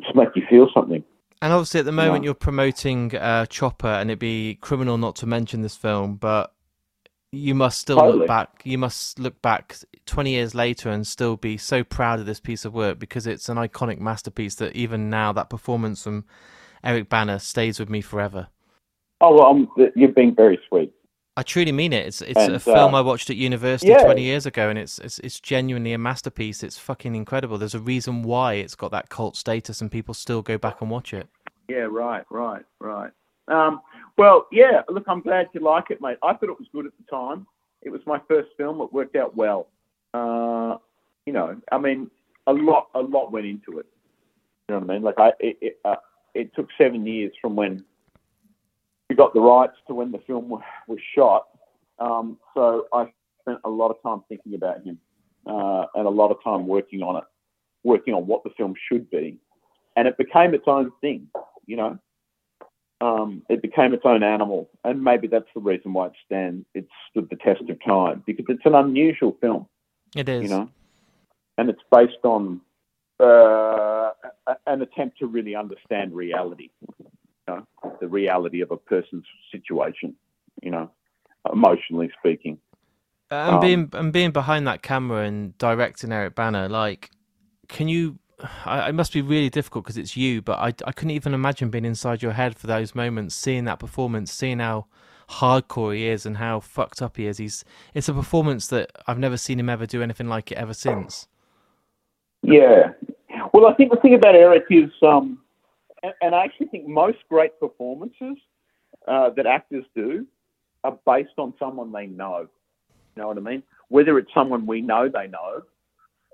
just 0.02 0.16
make 0.16 0.30
you 0.36 0.44
feel 0.50 0.68
something. 0.74 1.04
And 1.42 1.52
obviously, 1.54 1.80
at 1.80 1.86
the 1.88 1.92
moment, 1.92 2.24
Yeah. 2.24 2.28
you're 2.28 2.34
promoting 2.36 3.16
uh, 3.16 3.48
Chopper, 3.48 3.88
and 3.88 4.10
it'd 4.12 4.20
be 4.20 4.56
criminal 4.62 4.98
not 4.98 5.16
to 5.18 5.26
mention 5.26 5.62
this 5.64 5.76
film, 5.76 6.16
but 6.16 6.54
you 7.32 7.56
must 7.56 7.80
still 7.80 7.98
Totally. 7.98 8.20
look 8.20 8.28
back. 8.28 8.62
You 8.64 8.78
must 8.78 9.18
look 9.20 9.42
back 9.42 9.76
20 10.06 10.32
years 10.32 10.54
later 10.54 10.90
and 10.90 11.08
still 11.08 11.38
be 11.38 11.58
so 11.58 11.84
proud 11.84 12.20
of 12.20 12.26
this 12.26 12.40
piece 12.40 12.66
of 12.66 12.74
work 12.74 13.00
because 13.00 13.26
it's 13.26 13.48
an 13.50 13.58
iconic 13.58 14.00
masterpiece 14.00 14.56
that 14.56 14.76
even 14.76 15.10
now, 15.10 15.32
that 15.32 15.50
performance 15.50 16.04
from 16.04 16.26
Eric 16.84 17.10
Bana 17.10 17.40
stays 17.40 17.80
with 17.80 17.90
me 17.90 18.02
forever. 18.02 18.48
Oh 19.22 19.36
well, 19.36 19.68
th- 19.78 19.94
you're 19.96 20.10
being 20.12 20.36
very 20.36 20.60
sweet. 20.68 20.92
I 21.38 21.44
truly 21.44 21.72
mean 21.72 21.94
it. 21.94 22.08
It's 22.08 22.22
it's 22.22 22.38
And, 22.38 22.56
a 22.56 22.60
film 22.60 22.94
uh, 22.94 22.98
I 22.98 23.02
watched 23.02 23.30
at 23.30 23.38
university 23.38 23.92
yeah. 23.92 24.04
20 24.04 24.22
years 24.22 24.46
ago, 24.46 24.68
and 24.70 24.78
it's, 24.78 25.00
it's 25.00 25.20
it's 25.20 25.40
genuinely 25.40 25.94
a 25.94 25.98
masterpiece. 25.98 26.64
It's 26.64 26.78
fucking 26.78 27.16
incredible. 27.16 27.58
There's 27.58 27.76
a 27.76 27.80
reason 27.80 28.24
why 28.24 28.56
it's 28.56 28.76
got 28.76 28.92
that 28.92 29.10
cult 29.10 29.38
status, 29.38 29.80
and 29.80 29.90
people 29.92 30.14
still 30.14 30.42
go 30.42 30.58
back 30.58 30.82
and 30.82 30.90
watch 30.90 31.14
it. 31.14 31.30
Yeah, 31.70 31.88
right, 31.90 32.26
right, 32.30 32.64
right. 32.80 33.12
Um, 33.48 33.82
well, 34.18 34.48
yeah. 34.52 34.82
Look, 34.90 35.06
I'm 35.08 35.22
glad 35.22 35.48
you 35.54 35.62
like 35.62 35.86
it, 35.90 36.02
mate. 36.02 36.18
I 36.24 36.34
thought 36.34 36.50
it 36.50 36.60
was 36.60 36.68
good 36.74 36.86
at 36.86 36.94
the 36.98 37.16
time. 37.16 37.48
It 37.82 37.90
was 37.90 38.02
my 38.06 38.20
first 38.28 38.50
film. 38.58 38.82
It 38.82 38.94
worked 38.94 39.16
out 39.16 39.36
well. 39.36 39.68
Uh, 40.14 40.78
you 41.26 41.34
know, 41.34 41.60
I 41.72 41.78
mean, 41.78 42.10
a 42.48 42.54
lot, 42.54 42.88
a 42.94 43.02
lot 43.02 43.32
went 43.32 43.46
into 43.46 43.80
it. 43.80 43.86
You 44.68 44.76
know 44.76 44.80
what 44.80 44.90
I 44.90 44.94
mean? 44.94 45.04
Like, 45.04 45.16
I, 45.18 45.32
it, 45.40 45.58
it, 45.62 45.80
uh, 45.86 45.96
it 46.34 46.54
took 46.56 46.68
seven 46.78 47.06
years 47.06 47.32
from 47.42 47.56
when 47.56 47.84
we 49.10 49.16
got 49.16 49.34
the 49.34 49.42
rights 49.42 49.76
to 49.88 49.94
when 49.94 50.12
the 50.12 50.20
film 50.20 50.50
wa- 50.50 50.62
was 50.88 51.00
shot. 51.16 51.48
Um, 52.00 52.38
so 52.54 52.88
I 52.94 53.12
spent 53.42 53.60
a 53.66 53.70
lot 53.70 53.92
of 53.92 54.02
time 54.04 54.24
thinking 54.30 54.56
about 54.56 54.84
him 54.84 54.98
uh, 55.46 55.86
and 55.96 56.08
a 56.08 56.10
lot 56.10 56.32
of 56.32 56.44
time 56.44 56.68
working 56.68 57.02
on 57.02 57.18
it, 57.18 57.24
working 57.84 58.14
on 58.14 58.26
what 58.28 58.44
the 58.44 58.52
film 58.58 58.74
should 58.90 59.10
be, 59.10 59.38
and 59.96 60.08
it 60.08 60.18
became 60.18 60.54
its 60.54 60.64
own 60.68 60.92
thing. 61.02 61.28
You 61.66 61.78
know, 61.78 62.00
um, 63.02 63.42
it 63.50 63.62
became 63.62 63.94
its 63.94 64.04
own 64.06 64.24
animal, 64.24 64.70
and 64.84 65.04
maybe 65.04 65.28
that's 65.28 65.50
the 65.56 65.62
reason 65.62 65.94
why 65.94 66.08
it 66.08 66.14
stand 66.26 66.66
it 66.74 66.88
stood 67.10 67.30
the 67.30 67.36
test 67.36 67.62
of 67.70 67.84
time 67.84 68.24
because 68.26 68.46
it's 68.48 68.66
an 68.66 68.76
unusual 68.76 69.38
film. 69.42 69.68
It 70.16 70.30
is. 70.30 70.44
You 70.44 70.50
know, 70.50 70.70
and 71.58 71.70
it's 71.70 71.82
based 71.92 72.24
on 72.24 72.62
uh, 73.20 74.12
an 74.68 74.82
attempt 74.82 75.20
to 75.20 75.28
really 75.28 75.56
understand 75.56 76.14
reality. 76.14 76.70
You 77.00 77.06
know, 77.48 77.66
the 78.00 78.08
reality 78.08 78.62
of 78.62 78.72
a 78.72 78.78
person's 78.78 79.26
situation. 79.52 80.16
You 80.62 80.72
know, 80.72 80.92
emotionally 81.52 82.12
speaking. 82.20 82.60
And 83.30 83.56
Um, 83.56 83.62
being 83.62 83.90
and 83.94 84.14
being 84.14 84.32
behind 84.32 84.68
that 84.68 84.82
camera 84.82 85.24
and 85.24 85.58
directing 85.58 86.12
Eric 86.12 86.36
Bana, 86.36 86.68
like, 86.68 87.10
can 87.68 87.88
you? 87.88 88.20
I, 88.66 88.90
it 88.90 88.96
must 88.96 89.14
be 89.14 89.22
really 89.22 89.50
difficult 89.50 89.86
because 89.86 89.98
it's 89.98 90.18
you, 90.18 90.42
but 90.42 90.60
I, 90.60 90.68
I 90.86 90.92
couldn't 90.92 91.12
even 91.12 91.34
imagine 91.34 91.70
being 91.70 91.86
inside 91.86 92.22
your 92.22 92.34
head 92.34 92.58
for 92.58 92.68
those 92.68 92.96
moments, 92.96 93.36
seeing 93.36 93.66
that 93.66 93.80
performance, 93.80 94.32
seeing 94.32 94.60
how 94.60 94.86
hardcore 95.30 95.96
he 95.96 96.08
is 96.08 96.26
and 96.26 96.38
how 96.38 96.60
fucked 96.60 97.02
up 97.02 97.18
he 97.18 97.26
is. 97.26 97.38
He's 97.38 97.64
it's 97.94 98.10
a 98.10 98.14
performance 98.14 98.68
that 98.68 98.92
I've 99.08 99.20
never 99.20 99.38
seen 99.38 99.60
him 99.60 99.70
ever 99.70 99.86
do 99.86 100.02
anything 100.02 100.28
like 100.28 100.52
it 100.52 100.58
ever 100.58 100.74
since. 100.74 101.28
Yeah. 102.42 102.94
Well, 103.54 103.68
I 103.68 103.74
think 103.76 103.92
the 103.92 104.00
thing 104.00 104.16
about 104.16 104.36
Eric 104.36 104.66
is, 104.70 104.92
um, 105.02 105.40
and, 106.04 106.14
and 106.22 106.36
I 106.36 106.44
actually 106.44 106.68
think 106.68 106.88
most 106.88 107.20
great 107.30 107.60
performances 107.60 108.38
uh, 109.08 109.30
that 109.32 109.46
actors 109.46 109.86
do 109.96 110.26
are 110.84 110.98
based 111.06 111.38
on 111.38 111.54
someone 111.60 111.92
they 111.92 112.08
know. 112.08 112.48
You 113.16 113.22
know 113.22 113.28
what 113.28 113.38
I 113.38 113.42
mean? 113.42 113.64
Whether 113.90 114.18
it's 114.18 114.34
someone 114.34 114.66
we 114.66 114.82
know 114.82 115.10
they 115.10 115.28
know, 115.28 115.64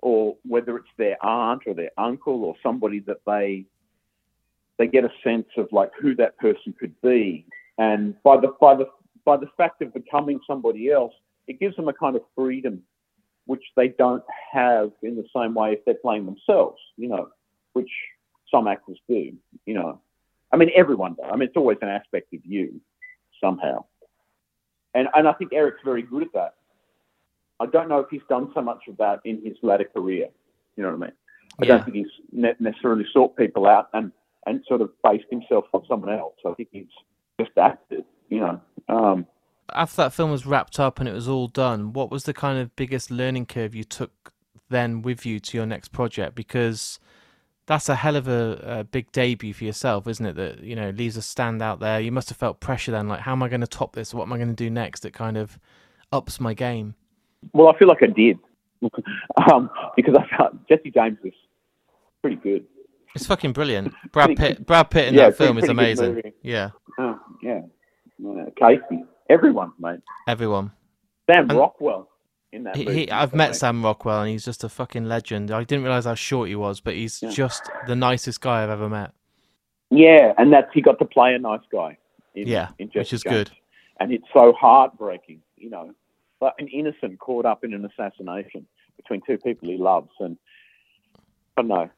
or 0.01 0.35
whether 0.43 0.77
it's 0.77 0.87
their 0.97 1.17
aunt 1.25 1.63
or 1.65 1.73
their 1.73 1.91
uncle 1.97 2.43
or 2.43 2.55
somebody 2.61 2.99
that 2.99 3.17
they 3.25 3.65
they 4.77 4.87
get 4.87 5.03
a 5.03 5.11
sense 5.23 5.47
of 5.57 5.67
like 5.71 5.91
who 5.99 6.15
that 6.15 6.37
person 6.37 6.73
could 6.79 6.93
be, 7.01 7.45
and 7.77 8.21
by 8.23 8.37
the 8.37 8.53
by 8.61 8.75
the 8.75 8.87
by 9.25 9.37
the 9.37 9.49
fact 9.57 9.81
of 9.81 9.93
becoming 9.93 10.39
somebody 10.47 10.91
else, 10.91 11.13
it 11.47 11.59
gives 11.59 11.75
them 11.75 11.87
a 11.87 11.93
kind 11.93 12.15
of 12.15 12.21
freedom 12.35 12.83
which 13.45 13.63
they 13.75 13.87
don't 13.87 14.23
have 14.51 14.91
in 15.01 15.15
the 15.15 15.25
same 15.35 15.53
way 15.53 15.73
if 15.73 15.83
they're 15.85 15.95
playing 15.95 16.25
themselves, 16.25 16.79
you 16.97 17.07
know, 17.07 17.29
which 17.73 17.89
some 18.51 18.67
actors 18.67 18.99
do, 19.09 19.33
you 19.65 19.73
know. 19.73 19.99
I 20.51 20.57
mean, 20.57 20.69
everyone 20.75 21.15
does. 21.15 21.25
I 21.31 21.35
mean, 21.35 21.47
it's 21.47 21.57
always 21.57 21.77
an 21.81 21.89
aspect 21.89 22.33
of 22.33 22.41
you 22.45 22.79
somehow. 23.41 23.85
And, 24.93 25.07
and 25.13 25.27
I 25.27 25.33
think 25.33 25.53
Eric's 25.53 25.81
very 25.83 26.01
good 26.01 26.23
at 26.23 26.33
that. 26.33 26.53
I 27.59 27.65
don't 27.65 27.89
know 27.89 27.99
if 27.99 28.07
he's 28.11 28.21
done 28.29 28.51
so 28.53 28.61
much 28.61 28.83
of 28.87 28.97
that 28.97 29.19
in 29.25 29.41
his 29.43 29.55
latter 29.63 29.85
career. 29.85 30.27
You 30.75 30.83
know 30.83 30.89
what 30.91 30.97
I 30.97 30.99
mean? 31.07 31.11
I 31.59 31.65
Yeah. 31.65 31.67
don't 31.77 31.85
think 31.85 31.97
he's 31.97 32.11
ne- 32.31 32.55
necessarily 32.59 33.05
sought 33.11 33.35
people 33.35 33.65
out 33.67 33.89
and, 33.93 34.11
and 34.45 34.63
sort 34.67 34.81
of 34.81 34.91
based 35.03 35.25
himself 35.29 35.65
on 35.73 35.83
someone 35.87 36.11
else. 36.13 36.35
I 36.45 36.53
think 36.53 36.69
he's 36.71 36.85
just 37.39 37.57
acted, 37.57 38.05
you 38.29 38.39
know. 38.39 38.61
Um, 38.89 39.25
After 39.73 39.97
that 40.03 40.13
film 40.13 40.31
was 40.31 40.45
wrapped 40.45 40.79
up 40.79 40.99
and 40.99 41.09
it 41.09 41.13
was 41.13 41.27
all 41.27 41.47
done, 41.47 41.93
what 41.93 42.11
was 42.11 42.23
the 42.25 42.33
kind 42.33 42.59
of 42.59 42.75
biggest 42.75 43.09
learning 43.11 43.47
curve 43.47 43.73
you 43.75 43.83
took 43.83 44.33
then 44.69 45.01
with 45.01 45.25
you 45.25 45.39
to 45.39 45.57
your 45.57 45.65
next 45.65 45.89
project? 45.91 46.35
Because 46.35 46.99
that's 47.65 47.89
a 47.89 47.95
hell 47.95 48.15
of 48.15 48.27
a, 48.27 48.61
a 48.79 48.83
big 48.83 49.11
debut 49.11 49.53
for 49.53 49.65
yourself, 49.65 50.07
isn't 50.07 50.25
it? 50.25 50.35
That 50.35 50.61
you 50.63 50.75
know 50.75 50.91
leaves 50.91 51.17
a 51.17 51.21
stand 51.21 51.61
out 51.61 51.79
there. 51.79 51.99
You 51.99 52.11
must 52.13 52.29
have 52.29 52.37
felt 52.37 52.59
pressure 52.61 52.91
then, 52.91 53.07
like 53.09 53.21
how 53.21 53.33
am 53.33 53.43
I 53.43 53.49
going 53.49 53.61
to 53.61 53.67
top 53.67 53.93
this? 53.93 54.13
What 54.13 54.23
am 54.23 54.31
I 54.33 54.37
going 54.37 54.47
to 54.49 54.53
do 54.55 54.69
next? 54.69 55.01
That 55.01 55.13
kind 55.13 55.35
of 55.37 55.59
ups 56.11 56.39
my 56.39 56.53
game. 56.53 56.95
Well, 57.53 57.67
I 57.73 57.77
feel 57.77 57.87
like 57.87 58.03
I 58.03 58.07
did 58.07 58.37
um, 59.51 59.69
because 59.95 60.15
I 60.15 60.37
felt 60.37 60.67
Jesse 60.67 60.91
James 60.91 61.17
was 61.23 61.33
Pretty 62.21 62.37
good. 62.37 62.65
It's 63.15 63.25
fucking 63.27 63.53
brilliant. 63.53 63.93
Brad 64.11 64.27
Pretty 64.35 64.35
Pitt. 64.55 64.65
Brad 64.65 64.89
Pitt 64.89 65.07
in 65.09 65.13
Yeah, 65.15 65.29
that 65.29 65.37
film 65.37 65.57
is 65.57 65.69
amazing. 65.69 66.21
Yeah, 66.41 66.71
Oh, 66.99 67.19
yeah. 67.41 67.61
yeah. 68.19 68.45
Casey. 68.59 69.03
Everyone, 69.29 69.71
mate. 69.79 69.99
everyone. 70.27 70.71
Sam 71.29 71.49
And- 71.49 71.57
Rockwell 71.59 72.09
in 72.53 72.63
that 72.63 72.75
He, 72.75 72.85
he, 72.85 73.11
I've 73.11 73.33
met 73.35 73.55
Sam 73.55 73.83
Rockwell, 73.83 74.21
and 74.21 74.29
he's 74.29 74.45
just 74.45 74.63
a 74.63 74.69
fucking 74.69 75.05
legend. 75.05 75.51
I 75.51 75.63
didn't 75.63 75.83
realize 75.83 76.05
how 76.05 76.15
short 76.15 76.47
he 76.49 76.55
was, 76.55 76.79
but 76.79 76.93
he's 76.95 77.21
Yeah. 77.21 77.29
just 77.31 77.69
the 77.87 77.95
nicest 77.95 78.41
guy 78.41 78.63
I've 78.63 78.69
ever 78.69 78.87
met. 78.89 79.11
Yeah, 79.89 80.33
and 80.37 80.51
that's 80.51 80.67
he 80.73 80.81
got 80.81 80.97
to 80.99 81.05
play 81.05 81.33
a 81.33 81.39
nice 81.39 81.61
guy. 81.71 81.97
In, 82.35 82.47
Yeah, 82.47 82.69
in 82.79 82.89
which 82.93 83.13
is 83.13 83.21
James. 83.23 83.33
good. 83.35 83.51
And 83.99 84.11
it's 84.13 84.25
so 84.33 84.53
heartbreaking, 84.53 85.36
like 86.41 86.53
an 86.59 86.67
innocent 86.67 87.19
caught 87.19 87.45
up 87.45 87.63
in 87.63 87.73
an 87.73 87.85
assassination 87.85 88.67
between 88.95 89.21
two 89.25 89.37
people 89.37 89.69
he 89.69 89.77
loves, 89.77 90.11
and 90.19 90.37
I 91.57 91.61
don't 91.61 91.69
know. 91.69 91.89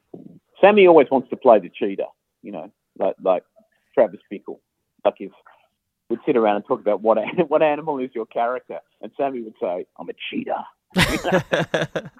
Sammy 0.62 0.88
always 0.88 1.08
wants 1.12 1.29
to 1.29 1.36
play 1.36 1.60
the 1.60 1.69
cheater, 1.69 2.05
you 2.41 2.51
know, 2.51 2.72
like 2.98 3.15
like 3.22 3.43
Travis 3.93 4.19
Bickle. 4.31 4.60
Like 5.05 5.15
if 5.19 5.31
we'd 6.10 6.19
sit 6.25 6.36
around 6.38 6.58
and 6.58 6.65
talk 6.65 6.79
about 6.79 7.01
what 7.01 7.17
what 7.48 7.62
animal 7.62 8.00
is 8.00 8.12
your 8.13 8.25
character, 8.25 8.79
and 9.01 9.12
Sammy 9.17 9.41
would 9.41 9.55
say, 9.62 9.86
"I'm 9.98 10.10
a 10.10 10.13
cheater." 10.29 10.63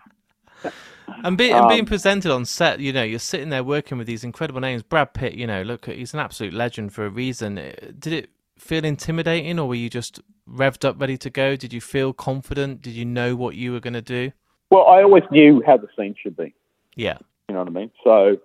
and, 1.23 1.38
be, 1.38 1.51
and 1.51 1.67
being 1.69 1.81
Um, 1.81 1.85
presented 1.85 2.31
on 2.31 2.45
set, 2.45 2.79
you 2.79 2.93
know, 2.93 3.03
you're 3.03 3.17
sitting 3.19 3.49
there 3.49 3.63
working 3.63 3.97
with 3.97 4.05
these 4.07 4.23
incredible 4.23 4.61
names. 4.61 4.83
Brad 4.83 5.13
Pitt, 5.13 5.33
you 5.33 5.47
know, 5.47 5.63
look, 5.63 5.85
he's 5.88 6.13
an 6.13 6.19
absolute 6.19 6.53
legend 6.53 6.93
for 6.93 7.05
a 7.05 7.09
reason. 7.09 7.55
Did 7.55 8.13
it 8.13 8.29
feel 8.59 8.85
intimidating, 8.85 9.57
or 9.59 9.67
were 9.67 9.75
you 9.75 9.89
just 9.89 10.19
revved 10.47 10.85
up, 10.85 10.99
ready 10.99 11.17
to 11.17 11.29
go? 11.29 11.55
Did 11.55 11.73
you 11.73 11.81
feel 11.81 12.13
confident? 12.13 12.81
Did 12.81 12.93
you 12.93 13.05
know 13.05 13.35
what 13.35 13.55
you 13.55 13.71
were 13.71 13.79
going 13.79 13.93
to 13.93 14.01
do? 14.01 14.31
Well, 14.69 14.85
I 14.85 15.01
always 15.01 15.23
knew 15.31 15.63
how 15.65 15.77
the 15.77 15.87
scene 15.97 16.15
should 16.21 16.37
be. 16.37 16.53
Yeah, 16.95 17.17
You 17.47 17.55
know 17.55 17.59
what 17.59 17.69
I 17.69 17.71
mean? 17.71 17.91
So, 18.03 18.37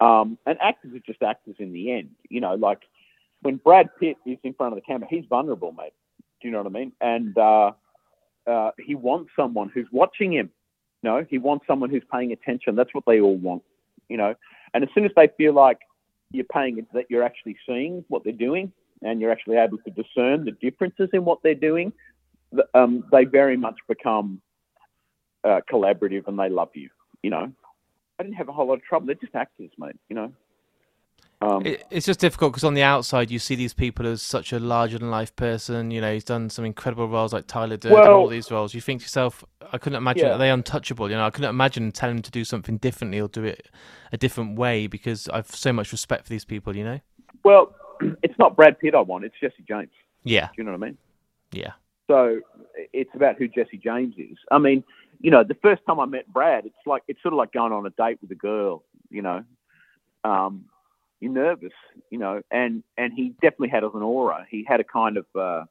um, 0.00 0.38
and 0.46 0.58
actors 0.60 0.92
are 0.94 1.00
just 1.00 1.22
actors 1.22 1.56
in 1.58 1.72
the 1.72 1.92
end. 1.92 2.10
You 2.28 2.40
know, 2.40 2.54
like 2.54 2.80
when 3.42 3.56
Brad 3.56 3.88
Pitt 3.98 4.16
is 4.26 4.38
in 4.42 4.54
front 4.54 4.72
of 4.72 4.76
the 4.76 4.82
camera, 4.82 5.08
he's 5.10 5.24
vulnerable, 5.28 5.72
mate. 5.72 5.94
Do 6.40 6.48
you 6.48 6.52
know 6.52 6.58
what 6.58 6.66
I 6.66 6.70
mean? 6.70 6.92
And 7.00 7.36
uh, 7.38 7.72
uh, 8.46 8.70
he 8.78 8.94
wants 8.94 9.30
someone 9.34 9.70
who's 9.72 9.88
watching 9.90 10.32
him. 10.32 10.50
You 11.02 11.10
know, 11.10 11.26
he 11.28 11.38
wants 11.38 11.66
someone 11.66 11.90
who's 11.90 12.04
paying 12.12 12.32
attention. 12.32 12.76
That's 12.76 12.92
what 12.92 13.04
they 13.06 13.20
all 13.20 13.36
want. 13.36 13.62
You 14.08 14.18
know, 14.18 14.34
and 14.74 14.84
as 14.84 14.90
soon 14.94 15.06
as 15.06 15.12
they 15.16 15.28
feel 15.38 15.54
like 15.54 15.78
you're 16.30 16.44
paying 16.44 16.86
that 16.92 17.06
you're 17.08 17.22
actually 17.22 17.56
seeing 17.66 18.04
what 18.08 18.24
they're 18.24 18.32
doing 18.32 18.72
and 19.02 19.20
you're 19.20 19.32
actually 19.32 19.56
able 19.56 19.78
to 19.78 19.90
discern 19.90 20.44
the 20.44 20.52
differences 20.52 21.10
in 21.12 21.24
what 21.24 21.42
they're 21.42 21.54
doing, 21.54 21.92
um, 22.74 23.04
they 23.10 23.24
very 23.24 23.56
much 23.56 23.76
become 23.88 24.40
uh, 25.44 25.60
collaborative 25.70 26.26
and 26.26 26.38
they 26.38 26.48
love 26.48 26.70
you. 26.74 26.88
You 27.22 27.30
know, 27.30 27.52
I 28.18 28.22
didn't 28.22 28.36
have 28.36 28.48
a 28.48 28.52
whole 28.52 28.66
lot 28.66 28.74
of 28.74 28.84
trouble. 28.84 29.06
They're 29.06 29.14
just 29.16 29.34
actors, 29.34 29.70
mate. 29.78 29.96
You 30.08 30.16
know. 30.16 30.32
Um, 31.40 31.66
it, 31.66 31.84
it's 31.90 32.06
just 32.06 32.20
difficult 32.20 32.52
because 32.52 32.64
on 32.64 32.74
the 32.74 32.82
outside 32.82 33.30
you 33.30 33.38
see 33.38 33.54
these 33.54 33.74
people 33.74 34.06
as 34.06 34.22
such 34.22 34.52
a 34.52 34.58
larger 34.58 34.98
than 34.98 35.10
life 35.10 35.34
person. 35.36 35.90
You 35.90 36.00
know, 36.00 36.12
he's 36.12 36.24
done 36.24 36.48
some 36.48 36.64
incredible 36.64 37.08
roles 37.08 37.32
like 37.32 37.46
Tyler 37.46 37.76
Durden, 37.76 37.98
Well- 38.00 38.14
all 38.14 38.28
these 38.28 38.50
roles. 38.50 38.72
You 38.72 38.80
think 38.80 39.00
to 39.00 39.04
yourself, 39.04 39.44
I 39.72 39.78
couldn't 39.78 39.96
imagine 39.96 40.26
Yeah. 40.26 40.34
are 40.34 40.38
they 40.38 40.50
untouchable. 40.50 41.10
You 41.10 41.16
know, 41.16 41.26
I 41.26 41.30
couldn't 41.30 41.50
imagine 41.50 41.92
telling 41.92 42.16
him 42.16 42.22
to 42.22 42.30
do 42.30 42.44
something 42.44 42.78
differently 42.78 43.20
or 43.20 43.28
do 43.28 43.44
it 43.44 43.68
a 44.12 44.16
different 44.16 44.58
way 44.58 44.86
because 44.86 45.28
I've 45.28 45.50
so 45.50 45.72
much 45.72 45.92
respect 45.92 46.24
for 46.24 46.30
these 46.30 46.44
people. 46.44 46.76
You 46.76 46.84
know. 46.84 47.00
well, 47.42 47.74
it's 48.22 48.38
not 48.38 48.56
Brad 48.56 48.78
Pitt 48.78 48.94
I 48.94 49.00
want. 49.00 49.24
It's 49.24 49.34
Jesse 49.40 49.64
James. 49.66 49.90
Yeah, 50.24 50.46
Do 50.46 50.52
you 50.58 50.64
know 50.64 50.72
what 50.72 50.82
I 50.82 50.86
mean? 50.86 50.98
yeah, 51.52 51.72
So 52.06 52.40
it's 52.92 53.10
about 53.14 53.36
who 53.36 53.46
Jesse 53.46 53.76
James 53.76 54.14
is. 54.16 54.38
I 54.50 54.58
mean, 54.58 54.82
you 55.20 55.30
know, 55.30 55.44
the 55.44 55.54
first 55.54 55.82
time 55.86 56.00
I 56.00 56.06
met 56.06 56.32
Brad, 56.32 56.64
it's 56.66 56.74
like 56.86 57.02
it's 57.08 57.22
sort 57.22 57.34
of 57.34 57.38
like 57.38 57.52
going 57.52 57.72
on 57.72 57.86
a 57.86 57.90
date 57.90 58.18
with 58.20 58.30
a 58.30 58.34
girl. 58.34 58.84
You 59.10 59.22
know, 59.22 59.44
um, 60.24 60.64
you're 61.20 61.32
nervous. 61.32 61.72
You 62.10 62.18
know, 62.18 62.42
and 62.50 62.82
and 62.96 63.12
he 63.12 63.30
definitely 63.42 63.68
had 63.68 63.84
an 63.84 64.02
aura. 64.02 64.46
He 64.50 64.64
had 64.66 64.80
a 64.80 64.84
kind 64.84 65.16
of 65.18 65.26
uh, 65.38 65.64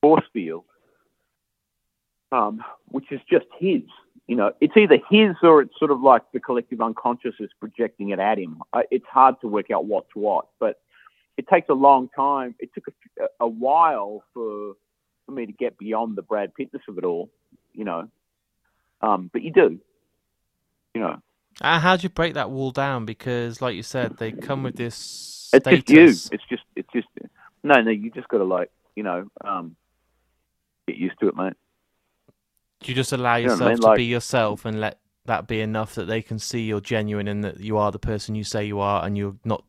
force 0.00 0.24
field, 0.32 0.64
um, 2.32 2.62
which 2.88 3.10
is 3.10 3.20
just 3.30 3.46
his. 3.58 3.82
You 4.26 4.34
know, 4.36 4.52
it's 4.60 4.76
either 4.76 4.98
his 5.08 5.36
or 5.42 5.62
it's 5.62 5.78
sort 5.78 5.90
of 5.92 6.00
like 6.00 6.22
the 6.32 6.40
collective 6.40 6.80
unconscious 6.80 7.34
is 7.38 7.50
projecting 7.60 8.10
it 8.10 8.18
at 8.18 8.38
him. 8.38 8.60
It's 8.90 9.06
hard 9.06 9.40
to 9.40 9.48
work 9.48 9.70
out 9.70 9.84
what's 9.84 10.14
what, 10.14 10.46
but 10.58 10.80
it 11.36 11.46
takes 11.48 11.68
a 11.68 11.74
long 11.74 12.08
time. 12.16 12.54
It 12.58 12.70
took 12.74 12.84
a, 13.20 13.24
a 13.40 13.48
while 13.48 14.22
for 14.34 14.74
for 15.26 15.32
me 15.32 15.46
to 15.46 15.52
get 15.52 15.76
beyond 15.78 16.16
the 16.16 16.22
Brad 16.22 16.54
Pittness 16.54 16.82
of 16.88 16.98
it 16.98 17.04
all, 17.04 17.30
you 17.74 17.84
know. 17.84 18.08
Um, 19.02 19.28
but 19.32 19.42
you 19.42 19.52
do, 19.52 19.78
you 20.94 21.00
know. 21.00 21.16
Uh, 21.60 21.78
how 21.80 21.96
do 21.96 22.02
you 22.04 22.08
break 22.10 22.34
that 22.34 22.50
wall 22.50 22.70
down? 22.70 23.04
Because, 23.06 23.60
like 23.62 23.74
you 23.74 23.82
said, 23.82 24.18
they 24.18 24.30
come 24.32 24.62
with 24.62 24.76
this 24.76 25.50
It's 25.52 25.64
status. 25.64 25.84
just 25.84 25.90
you. 25.90 26.36
It's 26.36 26.44
just 26.48 26.62
it's 26.76 26.88
just 26.92 27.08
no, 27.64 27.80
no. 27.80 27.90
You 27.90 28.10
just 28.10 28.28
got 28.28 28.38
to 28.38 28.44
like 28.44 28.70
you 28.94 29.02
know 29.02 29.28
um, 29.44 29.74
get 30.86 30.96
used 30.96 31.18
to 31.20 31.28
it, 31.28 31.36
mate. 31.36 31.54
You 32.84 32.94
just 32.94 33.12
allow 33.12 33.36
You 33.36 33.46
know 33.48 33.52
I 33.52 33.56
yourself 33.56 33.68
mean? 33.70 33.80
to 33.80 33.86
Like- 33.86 33.96
be 33.96 34.04
yourself 34.04 34.64
and 34.64 34.80
let 34.80 34.98
that 35.24 35.48
be 35.48 35.60
enough 35.60 35.94
that 35.96 36.04
they 36.04 36.22
can 36.22 36.38
see 36.38 36.60
you're 36.62 36.80
genuine 36.80 37.26
and 37.26 37.42
that 37.42 37.58
you 37.58 37.78
are 37.78 37.90
the 37.90 37.98
person 37.98 38.34
you 38.36 38.44
say 38.44 38.64
you 38.64 38.78
are 38.78 39.04
and 39.04 39.18
you're 39.18 39.34
not, 39.44 39.64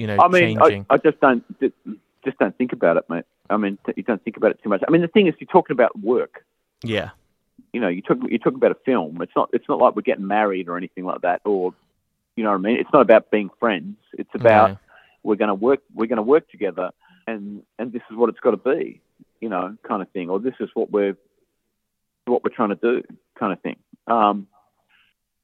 you 0.00 0.06
know, 0.06 0.16
I 0.18 0.28
mean, 0.28 0.58
changing. 0.58 0.86
I, 0.88 0.94
I 0.94 0.96
just 0.96 1.20
don't 1.20 1.44
just 2.24 2.38
don't 2.38 2.56
think 2.56 2.72
about 2.72 2.96
it, 2.96 3.04
mate. 3.08 3.24
I 3.50 3.56
mean, 3.56 3.78
you 3.96 4.02
don't 4.02 4.22
think 4.24 4.36
about 4.36 4.52
it 4.52 4.60
too 4.62 4.68
much. 4.68 4.82
I 4.86 4.90
mean, 4.90 5.02
the 5.02 5.08
thing 5.08 5.26
is, 5.26 5.34
you're 5.38 5.48
talking 5.48 5.74
about 5.74 5.98
work. 6.00 6.44
yeah, 6.82 7.10
You 7.72 7.80
know, 7.80 7.88
you 7.88 8.00
talk 8.00 8.18
you 8.28 8.38
talk 8.38 8.54
about 8.54 8.70
a 8.72 8.76
film. 8.86 9.20
It's 9.20 9.32
not 9.36 9.50
it's 9.52 9.68
not 9.68 9.78
like 9.78 9.94
we're 9.94 10.02
getting 10.02 10.26
married 10.26 10.68
or 10.68 10.76
anything 10.76 11.04
like 11.04 11.20
that, 11.20 11.42
or 11.44 11.74
you 12.36 12.44
know 12.44 12.50
what 12.50 12.56
I 12.56 12.62
mean. 12.62 12.78
It's 12.78 12.92
not 12.92 13.02
about 13.02 13.30
being 13.30 13.50
friends. 13.58 13.96
It's 14.14 14.34
about 14.34 14.70
No. 14.70 14.78
we're 15.22 15.36
going 15.36 15.48
to 15.48 15.54
work 15.54 15.80
we're 15.94 16.06
going 16.06 16.16
to 16.16 16.22
work 16.22 16.48
together 16.50 16.90
and 17.26 17.62
and 17.78 17.92
this 17.92 18.02
is 18.10 18.16
what 18.16 18.30
it's 18.30 18.40
got 18.40 18.52
to 18.52 18.56
be 18.56 19.00
you 19.40 19.48
know 19.50 19.76
kind 19.86 20.00
of 20.00 20.08
thing 20.10 20.30
or 20.30 20.40
this 20.40 20.54
is 20.60 20.70
what 20.74 20.90
we're 20.90 21.14
what 22.24 22.42
we're 22.42 22.50
trying 22.54 22.70
to 22.70 22.74
do 22.76 23.02
kind 23.38 23.52
of 23.52 23.60
thing 23.60 23.76
um, 24.06 24.46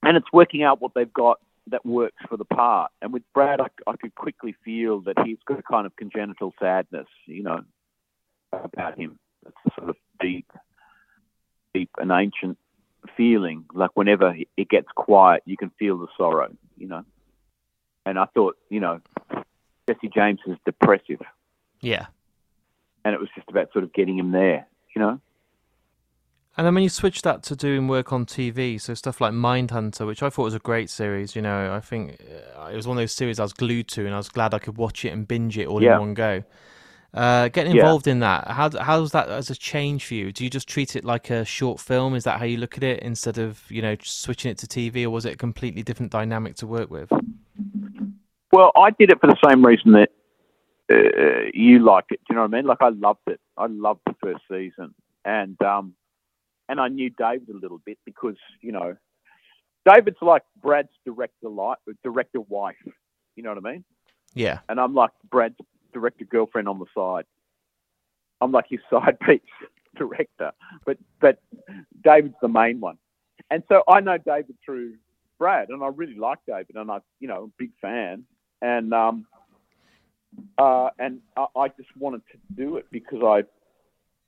and 0.02 0.16
it's 0.16 0.32
working 0.32 0.62
out 0.62 0.80
what 0.80 0.92
they've 0.94 1.12
got 1.12 1.38
that 1.68 1.85
works 1.85 2.23
for 2.28 2.37
the 2.37 2.44
part. 2.44 2.92
And 3.02 3.12
with 3.12 3.23
brad 3.35 3.61
I, 3.61 3.68
I 3.87 3.96
could 3.96 4.14
quickly 4.14 4.54
feel 4.64 5.00
that 5.02 5.16
he's 5.25 5.38
got 5.46 5.58
a 5.58 5.62
kind 5.62 5.87
of 5.87 5.96
congenital 5.96 6.54
sadness 6.61 7.08
you 7.26 7.42
know 7.42 7.62
about 8.52 8.99
him. 8.99 9.18
It's 9.46 9.56
a 9.66 9.80
sort 9.80 9.90
of 9.90 9.96
deep 10.20 10.50
deep 11.75 11.90
and 11.99 12.11
ancient 12.11 12.58
feeling. 13.16 13.64
Like 13.73 13.90
whenever 13.94 14.35
it 14.56 14.68
gets 14.68 14.88
quiet 14.94 15.42
you 15.46 15.56
can 15.56 15.70
feel 15.78 15.99
the 15.99 16.08
sorrow 16.16 16.54
you 16.76 16.88
know. 16.88 17.04
And 18.04 18.18
i 18.18 18.26
thought 18.26 18.56
you 18.70 18.80
know 18.80 19.00
Jesse 19.88 20.11
James 20.12 20.40
is 20.46 20.56
depressive, 20.64 21.20
yeah. 21.80 22.06
and 23.04 23.14
it 23.14 23.20
was 23.20 23.28
just 23.37 23.49
about 23.49 23.73
sort 23.73 23.85
of 23.85 23.92
getting 23.92 24.18
him 24.18 24.32
there, 24.32 24.66
you 24.94 25.00
know. 25.00 25.20
And 26.56 26.66
then 26.66 26.75
when 26.75 26.82
you 26.82 26.88
switch 26.88 27.20
that 27.22 27.42
to 27.44 27.56
doing 27.56 27.86
work 27.86 28.12
on 28.14 28.25
TV, 28.25 28.80
so 28.80 28.94
stuff 28.94 29.20
like 29.20 29.34
Mindhunter, 29.34 30.06
which 30.06 30.22
I 30.22 30.30
thought 30.30 30.44
was 30.44 30.54
a 30.54 30.58
great 30.58 30.88
series, 30.88 31.36
you 31.36 31.42
know, 31.42 31.75
I 31.75 31.80
think 31.80 32.18
uh, 32.56 32.70
it 32.72 32.76
was 32.76 32.86
one 32.88 32.96
of 32.96 33.02
those 33.02 33.12
series 33.12 33.38
I 33.38 33.42
was 33.42 33.52
glued 33.52 33.88
to, 33.88 34.06
and 34.06 34.14
I 34.14 34.16
was 34.16 34.30
glad 34.30 34.54
I 34.54 34.58
could 34.58 34.78
watch 34.78 35.04
it 35.04 35.10
and 35.10 35.28
binge 35.28 35.58
it 35.58 35.66
all 35.66 35.82
Yeah. 35.82 35.94
in 35.94 36.00
one 36.00 36.14
go. 36.14 36.44
Uh, 37.12 37.48
getting 37.48 37.75
Yeah. 37.75 37.82
involved 37.82 38.06
in 38.06 38.20
that, 38.20 38.48
how 38.48 38.70
how's 38.78 39.12
that 39.12 39.28
as 39.28 39.50
a 39.50 39.54
change 39.54 40.06
for 40.06 40.14
you? 40.14 40.32
Do 40.32 40.44
you 40.44 40.50
just 40.50 40.68
treat 40.68 40.96
it 40.96 41.04
like 41.04 41.30
a 41.30 41.44
short 41.44 41.78
film? 41.78 42.14
Is 42.14 42.25
that 42.25 42.38
how 42.38 42.44
you 42.46 42.56
look 42.56 42.76
at 42.76 42.82
it 42.82 43.02
instead 43.02 43.38
of 43.38 43.62
you 43.70 43.80
know 43.80 43.96
switching 44.02 44.50
it 44.50 44.58
to 44.58 44.66
TV, 44.66 45.04
or 45.04 45.10
was 45.10 45.25
it 45.25 45.34
a 45.34 45.36
completely 45.36 45.82
different 45.82 46.10
dynamic 46.12 46.56
to 46.56 46.66
work 46.66 46.90
with? 46.90 47.10
Well, 48.52 48.72
I 48.76 48.90
did 48.90 49.10
it 49.10 49.20
for 49.20 49.28
the 49.28 49.36
same 49.46 49.64
reason 49.64 49.92
that 49.92 50.10
uh, 50.90 51.50
you 51.54 51.78
like 51.78 52.06
it. 52.10 52.20
Do 52.20 52.26
you 52.30 52.36
know 52.36 52.42
what 52.42 52.54
I 52.54 52.56
mean? 52.56 52.66
Like 52.66 52.82
I 52.82 52.88
loved 52.90 53.28
it. 53.28 53.40
I 53.56 53.66
loved 53.66 54.00
the 54.06 54.14
first 54.22 54.42
season, 54.50 54.94
and 55.25 55.60
um, 55.62 55.94
and 56.68 56.80
I 56.80 56.88
knew 56.88 57.11
David 57.11 57.49
a 57.49 57.56
little 57.56 57.80
bit 57.85 57.99
because 58.04 58.37
you 58.61 58.73
know, 58.73 58.96
David's 59.88 60.16
like 60.20 60.42
Brad's 60.61 60.88
director 61.04 61.49
life, 61.49 61.78
director 62.02 62.40
wife. 62.40 62.76
You 63.37 63.42
know 63.42 63.54
what 63.54 63.66
I 63.66 63.73
mean? 63.73 63.85
Yeah, 64.35 64.61
And 64.68 64.80
I'm 64.80 64.94
like 64.94 65.11
Brad's 65.30 65.56
director 65.92 66.25
girlfriend 66.25 66.68
on 66.68 66.78
the 66.78 66.87
side. 66.94 67.25
I'm 68.40 68.52
like 68.52 68.66
his 68.68 68.80
side 68.90 69.18
piece 69.20 69.40
director, 69.96 70.52
but 70.85 70.99
but 71.20 71.40
David's 72.02 72.35
the 72.42 72.49
main 72.49 72.80
one. 72.80 72.99
And 73.50 73.62
so 73.68 73.82
I 73.88 74.00
know 74.00 74.18
David 74.18 74.56
through 74.64 74.94
Brad, 75.38 75.68
and 75.68 75.82
I 75.82 75.88
really 75.88 76.16
like 76.16 76.38
David, 76.46 76.76
and 76.76 76.90
I 76.90 76.99
you 77.20 77.28
know 77.28 77.50
big 77.58 77.70
fan, 77.80 78.25
and 78.61 78.92
um, 78.92 79.26
uh, 80.58 80.90
and 80.99 81.20
I, 81.37 81.46
I 81.56 81.68
just 81.68 81.94
wanted 81.96 82.23
to 82.32 82.38
do 82.54 82.76
it 82.76 82.87
because 82.90 83.23
I. 83.23 83.44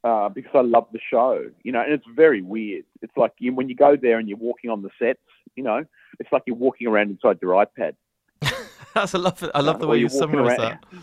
Uh, 0.05 0.29
because 0.29 0.53
I 0.55 0.61
love 0.61 0.87
the 0.93 1.01
show, 1.11 1.51
you 1.65 1.73
know, 1.73 1.81
and 1.81 1.93
it's 1.93 2.07
very 2.15 2.41
weird. 2.41 2.85
It's 3.03 3.17
like 3.17 3.33
you, 3.39 3.53
when 3.53 3.69
you 3.69 3.75
go 3.75 3.97
there 3.97 4.19
and 4.19 4.29
you're 4.29 4.39
walking 4.39 4.71
on 4.71 4.83
the 4.83 4.91
sets, 4.99 5.19
you 5.57 5.65
know, 5.65 5.85
it's 6.21 6.31
like 6.31 6.43
you're 6.47 6.55
walking 6.57 6.87
around 6.87 7.11
inside 7.11 7.39
your 7.43 7.53
iPad. 7.67 7.95
that's 8.95 9.13
I 9.15 9.19
love 9.19 9.43
it. 9.43 9.51
I 9.57 9.61
love 9.61 9.81
the 9.81 9.89
way 9.89 9.97
you 9.97 10.03
you're 10.03 10.11
walking 10.11 10.21
summarize 10.37 10.59
around- 10.59 10.79
that. 10.93 11.03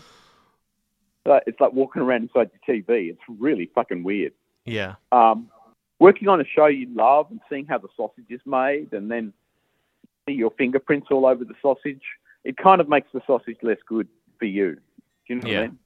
Uh, 1.26 1.40
it's 1.44 1.58
like 1.58 1.72
walking 1.72 2.02
around 2.02 2.22
inside 2.22 2.48
your 2.68 2.76
TV. 2.84 3.10
It's 3.10 3.18
really 3.40 3.68
fucking 3.74 4.04
weird. 4.04 4.32
Yeah, 4.64 4.94
Um, 5.10 5.50
working 5.98 6.28
on 6.28 6.40
a 6.40 6.44
show 6.44 6.66
you 6.66 6.86
love 6.94 7.26
and 7.32 7.40
seeing 7.50 7.66
how 7.66 7.78
the 7.78 7.88
sausage 7.96 8.26
is 8.30 8.40
made, 8.46 8.92
and 8.92 9.10
then 9.10 9.32
see 10.28 10.34
your 10.34 10.52
fingerprints 10.52 11.08
all 11.10 11.26
over 11.26 11.44
the 11.44 11.54
sausage, 11.60 12.02
it 12.44 12.56
kind 12.56 12.80
of 12.80 12.88
makes 12.88 13.08
the 13.12 13.20
sausage 13.26 13.56
less 13.62 13.78
good 13.88 14.06
for 14.38 14.44
you. 14.44 14.74
Do 14.76 14.80
you 15.26 15.34
know 15.34 15.40
what 15.40 15.50
Yeah. 15.52 15.58
I 15.58 15.66
mean? 15.66 15.78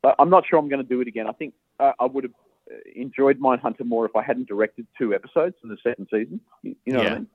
But 0.00 0.14
I'm 0.20 0.30
not 0.30 0.44
sure 0.48 0.60
I'm 0.60 0.68
going 0.68 0.80
to 0.82 0.88
do 0.88 1.00
it 1.00 1.08
again. 1.08 1.26
I 1.26 1.32
think 1.32 1.52
uh, 1.80 1.92
I 1.98 2.04
would 2.04 2.24
have 2.24 2.32
uh, 2.70 2.76
enjoyed 2.94 3.40
Mindhunter 3.40 3.84
more 3.84 4.06
if 4.06 4.14
I 4.14 4.22
hadn't 4.22 4.48
directed 4.48 4.86
two 4.98 5.14
episodes 5.14 5.56
in 5.62 5.70
the 5.70 5.78
second 5.82 6.08
season. 6.10 6.40
You, 6.62 6.76
you 6.84 6.92
know 6.92 6.98
what 7.00 7.12
I 7.12 7.14
mean? 7.16 7.26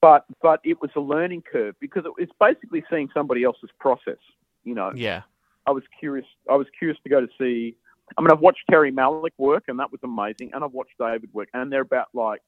But 0.00 0.24
but 0.40 0.60
it 0.64 0.80
was 0.80 0.90
a 0.96 1.00
learning 1.00 1.42
curve 1.50 1.76
because 1.80 2.04
it, 2.04 2.12
it's 2.18 2.32
basically 2.40 2.84
seeing 2.90 3.08
somebody 3.14 3.44
else's 3.44 3.70
process. 3.78 4.18
You 4.64 4.74
know, 4.74 4.92
Yeah. 4.94 5.22
I 5.66 5.70
was 5.70 5.84
curious. 5.98 6.26
I 6.50 6.56
was 6.56 6.66
curious 6.76 6.98
to 7.04 7.08
go 7.08 7.20
to 7.20 7.28
see. 7.38 7.76
I 8.18 8.20
mean, 8.20 8.30
I've 8.30 8.40
watched 8.40 8.64
Terry 8.68 8.92
Malick 8.92 9.30
work, 9.38 9.64
and 9.68 9.78
that 9.78 9.92
was 9.92 10.00
amazing. 10.02 10.50
And 10.52 10.64
I've 10.64 10.72
watched 10.72 10.98
David 10.98 11.32
work, 11.32 11.48
and 11.54 11.70
they're 11.70 11.82
about 11.82 12.08
like 12.12 12.42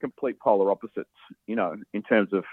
complete 0.00 0.40
polar 0.40 0.70
opposites. 0.70 1.08
You 1.46 1.56
know, 1.56 1.76
in 1.92 2.02
terms 2.02 2.32
of, 2.32 2.44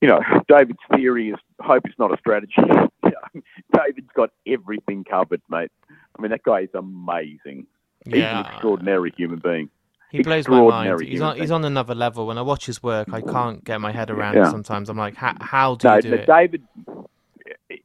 you 0.00 0.08
know, 0.08 0.20
David's 0.48 0.78
theory 0.94 1.30
is 1.30 1.36
hope 1.60 1.88
is 1.88 1.94
not 1.98 2.12
a 2.12 2.18
strategy. 2.18 2.54
David's 3.74 4.10
got 4.14 4.30
everything 4.46 5.04
covered, 5.04 5.42
mate. 5.50 5.72
I 6.18 6.22
mean, 6.22 6.30
that 6.30 6.42
guy 6.42 6.60
is 6.60 6.70
amazing. 6.74 7.66
He's 8.04 8.14
an 8.14 8.20
Yeah. 8.20 8.50
extraordinary 8.52 9.12
human 9.16 9.38
being. 9.38 9.70
He 10.10 10.22
blows 10.22 10.48
my 10.48 10.62
mind. 10.62 11.00
He's 11.02 11.20
on, 11.20 11.36
he's 11.36 11.50
on 11.50 11.64
another 11.64 11.94
level. 11.94 12.26
When 12.26 12.38
I 12.38 12.42
watch 12.42 12.64
his 12.66 12.82
work, 12.82 13.12
I 13.12 13.20
can't 13.20 13.62
get 13.64 13.80
my 13.80 13.92
head 13.92 14.10
around 14.10 14.34
Yeah. 14.36 14.48
it 14.48 14.50
sometimes. 14.50 14.88
I'm 14.88 14.96
like, 14.96 15.16
how, 15.16 15.34
how 15.40 15.74
do 15.74 15.88
No, 15.88 15.96
you 15.96 16.02
do 16.02 16.10
but 16.10 16.20
it? 16.20 16.26
David, 16.26 16.62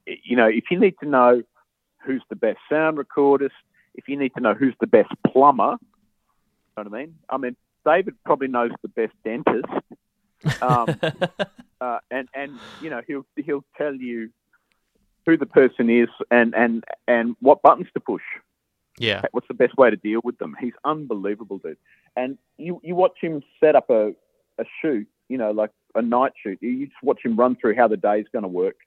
you 0.06 0.36
know, 0.36 0.46
if 0.48 0.66
you 0.70 0.80
need 0.80 0.96
to 1.02 1.10
know 1.10 1.42
who's 2.06 2.24
the 2.30 2.36
best 2.36 2.60
sound 2.70 2.98
recordist, 2.98 3.50
if 3.96 4.08
you 4.08 4.18
need 4.18 4.34
to 4.36 4.40
know 4.40 4.54
who's 4.54 4.76
the 4.80 4.88
best 4.88 5.10
plumber, 5.28 5.78
you 5.82 6.84
know 6.84 6.84
what 6.84 6.88
I 6.88 6.90
mean? 6.90 7.16
I 7.30 7.38
mean, 7.38 7.56
David 7.86 8.16
probably 8.24 8.48
knows 8.48 8.72
the 8.82 8.88
best 8.88 9.14
dentist, 9.26 9.66
um, 10.62 11.00
uh, 11.82 12.00
and 12.10 12.30
and 12.34 12.52
you 12.82 12.90
know 12.90 13.02
he'll 13.06 13.26
he'll 13.36 13.66
tell 13.78 13.94
you 13.94 14.30
who 15.26 15.38
the 15.38 15.46
person 15.46 15.90
is 15.90 16.10
and 16.30 16.54
and 16.56 16.84
and 17.08 17.36
what 17.40 17.62
buttons 17.62 17.88
to 17.94 18.00
push. 18.00 18.24
yeah. 18.98 19.22
What's 19.32 19.48
the 19.48 19.54
best 19.54 19.78
way 19.78 19.90
to 19.90 19.96
deal 19.96 20.22
with 20.24 20.38
them? 20.40 20.56
He's 20.60 20.74
unbelievable, 20.84 21.60
dude. 21.60 21.78
And 22.16 22.38
you 22.58 22.80
you 22.84 22.96
watch 22.96 23.18
him 23.22 23.44
set 23.60 23.76
up 23.76 23.90
a 23.90 24.14
a 24.58 24.66
shoot, 24.82 25.08
you 25.30 25.38
know, 25.38 25.52
like 25.52 25.72
a 25.96 26.02
night 26.02 26.34
shoot. 26.42 26.60
You 26.62 26.88
just 26.88 27.04
watch 27.04 27.20
him 27.24 27.36
run 27.36 27.56
through 27.56 27.76
how 27.76 27.88
the 27.88 27.98
day's 27.98 28.26
going 28.32 28.44
to 28.44 28.50
work. 28.50 28.78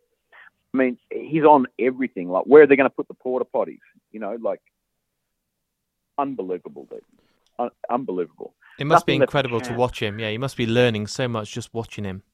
I 0.73 0.77
mean, 0.77 0.99
he's 1.11 1.45
on 1.45 1.67
everything. 1.79 2.29
Like, 2.29 2.45
where 2.45 2.63
are 2.63 2.67
they 2.67 2.77
going 2.77 2.91
to 2.91 2.95
put 2.95 3.07
the 3.07 3.15
porta 3.15 3.47
potties? 3.53 3.79
You 4.11 4.21
know, 4.21 4.37
like 4.41 4.61
unbelievable, 6.19 6.87
dude. 6.91 7.01
Un- 7.59 7.71
unbelievable. 7.89 8.55
It 8.79 8.87
must 8.87 9.07
be 9.07 9.13
nothing 9.13 9.21
that 9.21 9.25
incredible 9.25 9.61
to 9.61 9.75
watch 9.75 10.03
him. 10.03 10.19
Yeah, 10.19 10.31
you 10.31 10.41
must 10.41 10.57
be 10.57 10.67
learning 10.67 11.07
so 11.07 11.29
much 11.29 11.53
just 11.53 11.73
watching 11.73 12.05
him. 12.05 12.25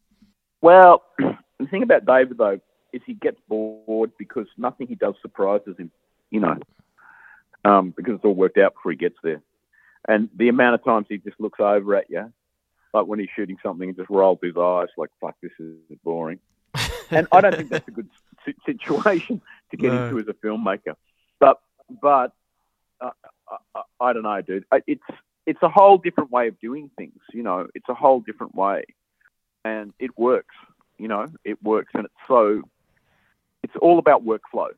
Well, 0.63 1.03
the 1.19 1.67
thing 1.71 1.83
about 1.83 2.07
David 2.07 2.39
though 2.39 2.61
is 2.93 3.03
he 3.07 3.15
gets 3.15 3.39
bored 3.49 4.13
because 4.19 4.47
nothing 4.57 4.87
he 4.87 4.95
does 4.95 5.15
surprises 5.23 5.77
him. 5.79 5.91
You 6.31 6.41
know, 6.41 6.59
um, 7.65 7.91
because 7.97 8.15
it's 8.15 8.25
all 8.25 8.35
worked 8.35 8.59
out 8.59 8.75
before 8.75 8.93
he 8.93 8.99
gets 8.99 9.17
there. 9.23 9.43
And 10.09 10.29
the 10.37 10.49
amount 10.49 10.75
of 10.77 10.85
times 10.85 11.07
he 11.09 11.19
just 11.19 11.41
looks 11.41 11.61
over 11.61 11.97
at 11.97 12.09
you, 12.09 12.33
like 12.95 13.07
when 13.07 13.19
he's 13.19 13.29
shooting 13.35 13.59
something, 13.63 13.89
and 13.89 13.97
just 13.97 14.09
rolls 14.11 14.39
his 14.43 14.57
eyes, 14.57 14.89
like 14.97 15.11
"fuck, 15.21 15.35
this 15.43 15.53
is 15.59 15.77
boring." 16.05 16.39
And 17.13 17.27
I 17.33 17.41
don't 17.41 17.57
think 17.57 17.71
that's 17.71 17.89
a 17.89 17.91
good 17.91 18.09
situation 18.65 19.41
to 19.73 19.77
get 19.77 19.93
No. 19.93 20.05
into 20.07 20.21
as 20.21 20.29
a 20.29 20.33
filmmaker. 20.47 20.95
But 21.41 21.61
but 22.01 22.33
uh, 23.01 23.11
I, 23.51 23.57
I, 23.75 23.83
I 24.01 24.13
don't 24.13 24.23
know, 24.23 24.41
dude. 24.43 24.65
It's 24.87 25.03
it's 25.45 25.63
a 25.63 25.69
whole 25.69 25.99
different 25.99 26.31
way 26.31 26.47
of 26.47 26.59
doing 26.61 26.89
things. 26.97 27.19
You 27.33 27.43
know, 27.43 27.67
it's 27.75 27.89
a 27.89 27.95
whole 27.95 28.21
different 28.21 28.55
way, 28.55 28.85
and 29.65 29.93
it 29.99 30.17
works. 30.17 30.55
You 30.99 31.09
know, 31.09 31.27
it 31.45 31.61
works, 31.63 31.91
and 31.95 32.05
it's 32.05 32.15
so. 32.29 32.63
It's 33.63 33.75
all 33.81 33.99
about 33.99 34.25
workflow, 34.25 34.69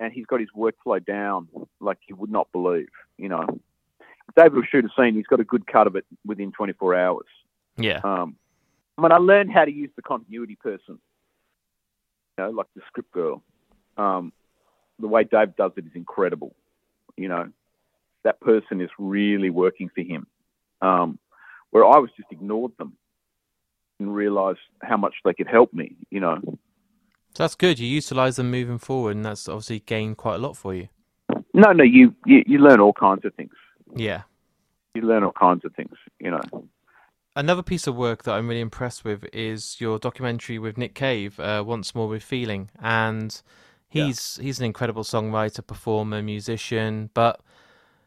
and 0.00 0.12
he's 0.12 0.26
got 0.26 0.40
his 0.40 0.48
workflow 0.56 1.04
down 1.04 1.48
like 1.80 1.98
you 2.08 2.16
would 2.16 2.30
not 2.30 2.50
believe. 2.52 2.88
You 3.16 3.28
know, 3.28 3.60
David 4.36 4.54
will 4.54 4.62
shoot 4.62 4.84
a 4.84 4.88
scene. 4.96 5.14
He's 5.14 5.26
got 5.26 5.40
a 5.40 5.44
good 5.44 5.66
cut 5.66 5.86
of 5.86 5.96
it 5.96 6.04
within 6.24 6.52
24 6.52 6.94
hours. 6.94 7.26
Yeah. 7.76 8.00
Um, 8.02 8.36
I 8.98 9.02
mean, 9.02 9.12
I 9.12 9.18
learned 9.18 9.52
how 9.52 9.64
to 9.64 9.72
use 9.72 9.90
the 9.96 10.02
continuity 10.02 10.56
person, 10.56 10.98
you 12.38 12.44
know, 12.44 12.50
like 12.50 12.66
the 12.74 12.82
script 12.86 13.12
girl. 13.12 13.42
Um, 13.96 14.32
the 14.98 15.08
way 15.08 15.24
Dave 15.24 15.56
does 15.56 15.72
it 15.76 15.86
is 15.86 15.92
incredible. 15.94 16.54
You 17.16 17.28
know, 17.28 17.50
that 18.22 18.40
person 18.40 18.80
is 18.80 18.90
really 18.98 19.50
working 19.50 19.90
for 19.94 20.02
him. 20.02 20.26
Um, 20.80 21.18
where 21.70 21.84
I 21.84 21.98
was 21.98 22.10
just 22.16 22.30
ignored 22.30 22.72
them 22.78 22.96
and 23.98 24.14
realised 24.14 24.60
how 24.82 24.96
much 24.96 25.14
they 25.24 25.34
could 25.34 25.48
help 25.48 25.72
me. 25.72 25.96
You 26.10 26.20
know, 26.20 26.58
So 27.34 27.42
that's 27.42 27.56
good. 27.56 27.80
You 27.80 27.88
utilize 27.88 28.36
them 28.36 28.50
moving 28.50 28.78
forward, 28.78 29.16
and 29.16 29.24
that's 29.24 29.48
obviously 29.48 29.80
gained 29.80 30.16
quite 30.16 30.36
a 30.36 30.38
lot 30.38 30.56
for 30.56 30.72
you. 30.72 30.88
no, 31.52 31.72
no, 31.72 31.82
you 31.82 32.14
you, 32.26 32.44
you 32.46 32.58
learn 32.58 32.80
all 32.80 32.92
kinds 32.92 33.24
of 33.24 33.34
things. 33.34 33.52
Yeah. 33.94 34.22
You 34.94 35.02
learn 35.02 35.24
all 35.24 35.32
kinds 35.32 35.64
of 35.64 35.74
things. 35.74 35.96
You 36.20 36.30
know. 36.30 36.68
Another 37.34 37.62
piece 37.64 37.88
of 37.88 37.96
work 37.96 38.22
that 38.22 38.34
I'm 38.34 38.46
really 38.48 38.60
impressed 38.60 39.04
with 39.04 39.24
is 39.32 39.80
your 39.80 39.98
documentary 39.98 40.60
with 40.60 40.78
Nick 40.78 40.94
Cave, 40.94 41.40
uh, 41.40 41.64
Once 41.66 41.92
More 41.92 42.06
with 42.06 42.22
Feeling, 42.22 42.70
and 42.80 43.42
he's 43.88 44.38
he's 44.40 44.60
an 44.60 44.66
incredible 44.66 45.02
songwriter, 45.02 45.66
performer, 45.66 46.22
musician. 46.22 47.10
But 47.14 47.40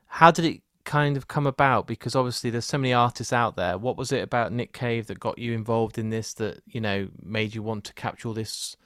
how 0.05 0.31
did 0.31 0.45
it 0.45 0.61
kind 0.85 1.17
of 1.17 1.27
come 1.27 1.45
about? 1.45 1.85
Because 1.85 2.15
obviously 2.15 2.49
there's 2.49 2.63
so 2.63 2.77
many 2.77 2.93
artists 2.93 3.33
out 3.33 3.57
there. 3.57 3.77
What 3.77 3.97
was 3.97 4.13
it 4.13 4.23
about 4.23 4.53
Nick 4.53 4.71
Cave 4.71 5.07
that 5.07 5.19
got 5.19 5.37
you 5.37 5.51
involved 5.51 5.97
in 5.97 6.11
this? 6.11 6.33
That 6.33 6.61
you 6.65 6.79
know 6.79 7.09
made 7.21 7.53
you 7.53 7.61
want 7.61 7.83
to 7.83 7.93
capture 7.93 8.29
all 8.29 8.33
this 8.33 8.77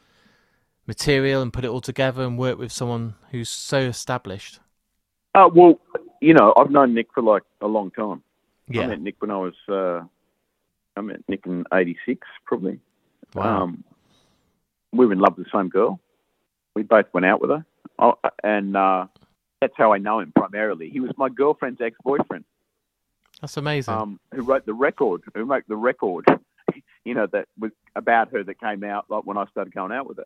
material 0.92 1.42
and 1.42 1.54
put 1.54 1.64
it 1.64 1.70
all 1.70 1.80
together 1.80 2.22
and 2.24 2.38
work 2.38 2.58
with 2.58 2.72
someone 2.72 3.16
who's 3.32 3.48
so 3.50 3.80
established? 3.80 4.60
Uh, 5.34 5.50
well, 5.54 5.80
you 6.20 6.34
know, 6.34 6.54
I've 6.58 6.70
known 6.70 6.94
Nick 6.94 7.08
for 7.14 7.24
like 7.24 7.44
a 7.62 7.68
long 7.68 7.92
time. 7.92 8.22
I 8.74 8.86
met 8.88 9.02
Nick 9.02 9.16
when 9.20 9.32
I 9.32 9.38
was, 9.38 9.54
uh, 9.70 10.02
I 10.98 11.02
met 11.02 11.22
Nick 11.28 11.46
in 11.46 11.66
'86, 11.74 12.28
probably. 12.46 12.80
Wow. 13.34 13.64
Um, 13.64 13.84
we 14.92 15.06
were 15.06 15.14
in 15.14 15.20
love 15.20 15.38
with 15.38 15.48
the 15.48 15.58
same 15.58 15.70
girl. 15.70 16.00
We 16.76 16.84
both 16.84 17.06
went 17.14 17.26
out 17.26 17.42
with 17.42 17.50
her, 17.52 17.66
oh, 18.00 18.16
and 18.44 18.76
uh, 18.78 19.08
that's 19.62 19.74
how 19.78 19.94
I 19.94 19.98
know 19.98 20.20
him 20.20 20.32
primarily. 20.36 20.90
He 20.90 21.00
was 21.00 21.12
my 21.18 21.30
girlfriend's 21.30 21.82
ex-boyfriend, 21.82 22.46
That's 23.42 23.58
amazing. 23.58 23.94
um, 23.94 24.20
who 24.34 24.42
wrote 24.44 24.66
the 24.66 24.74
record, 24.74 25.22
who 25.36 25.44
wrote 25.44 25.64
the 25.68 25.76
record, 25.76 26.26
you 27.06 27.14
know, 27.14 27.28
that 27.34 27.48
was 27.60 27.72
about 27.96 28.32
her 28.32 28.44
that 28.44 28.60
came 28.60 28.84
out 28.86 29.06
like 29.10 29.26
when 29.26 29.38
I 29.38 29.46
started 29.48 29.74
going 29.74 29.92
out 29.92 30.08
with 30.08 30.18
her. 30.18 30.26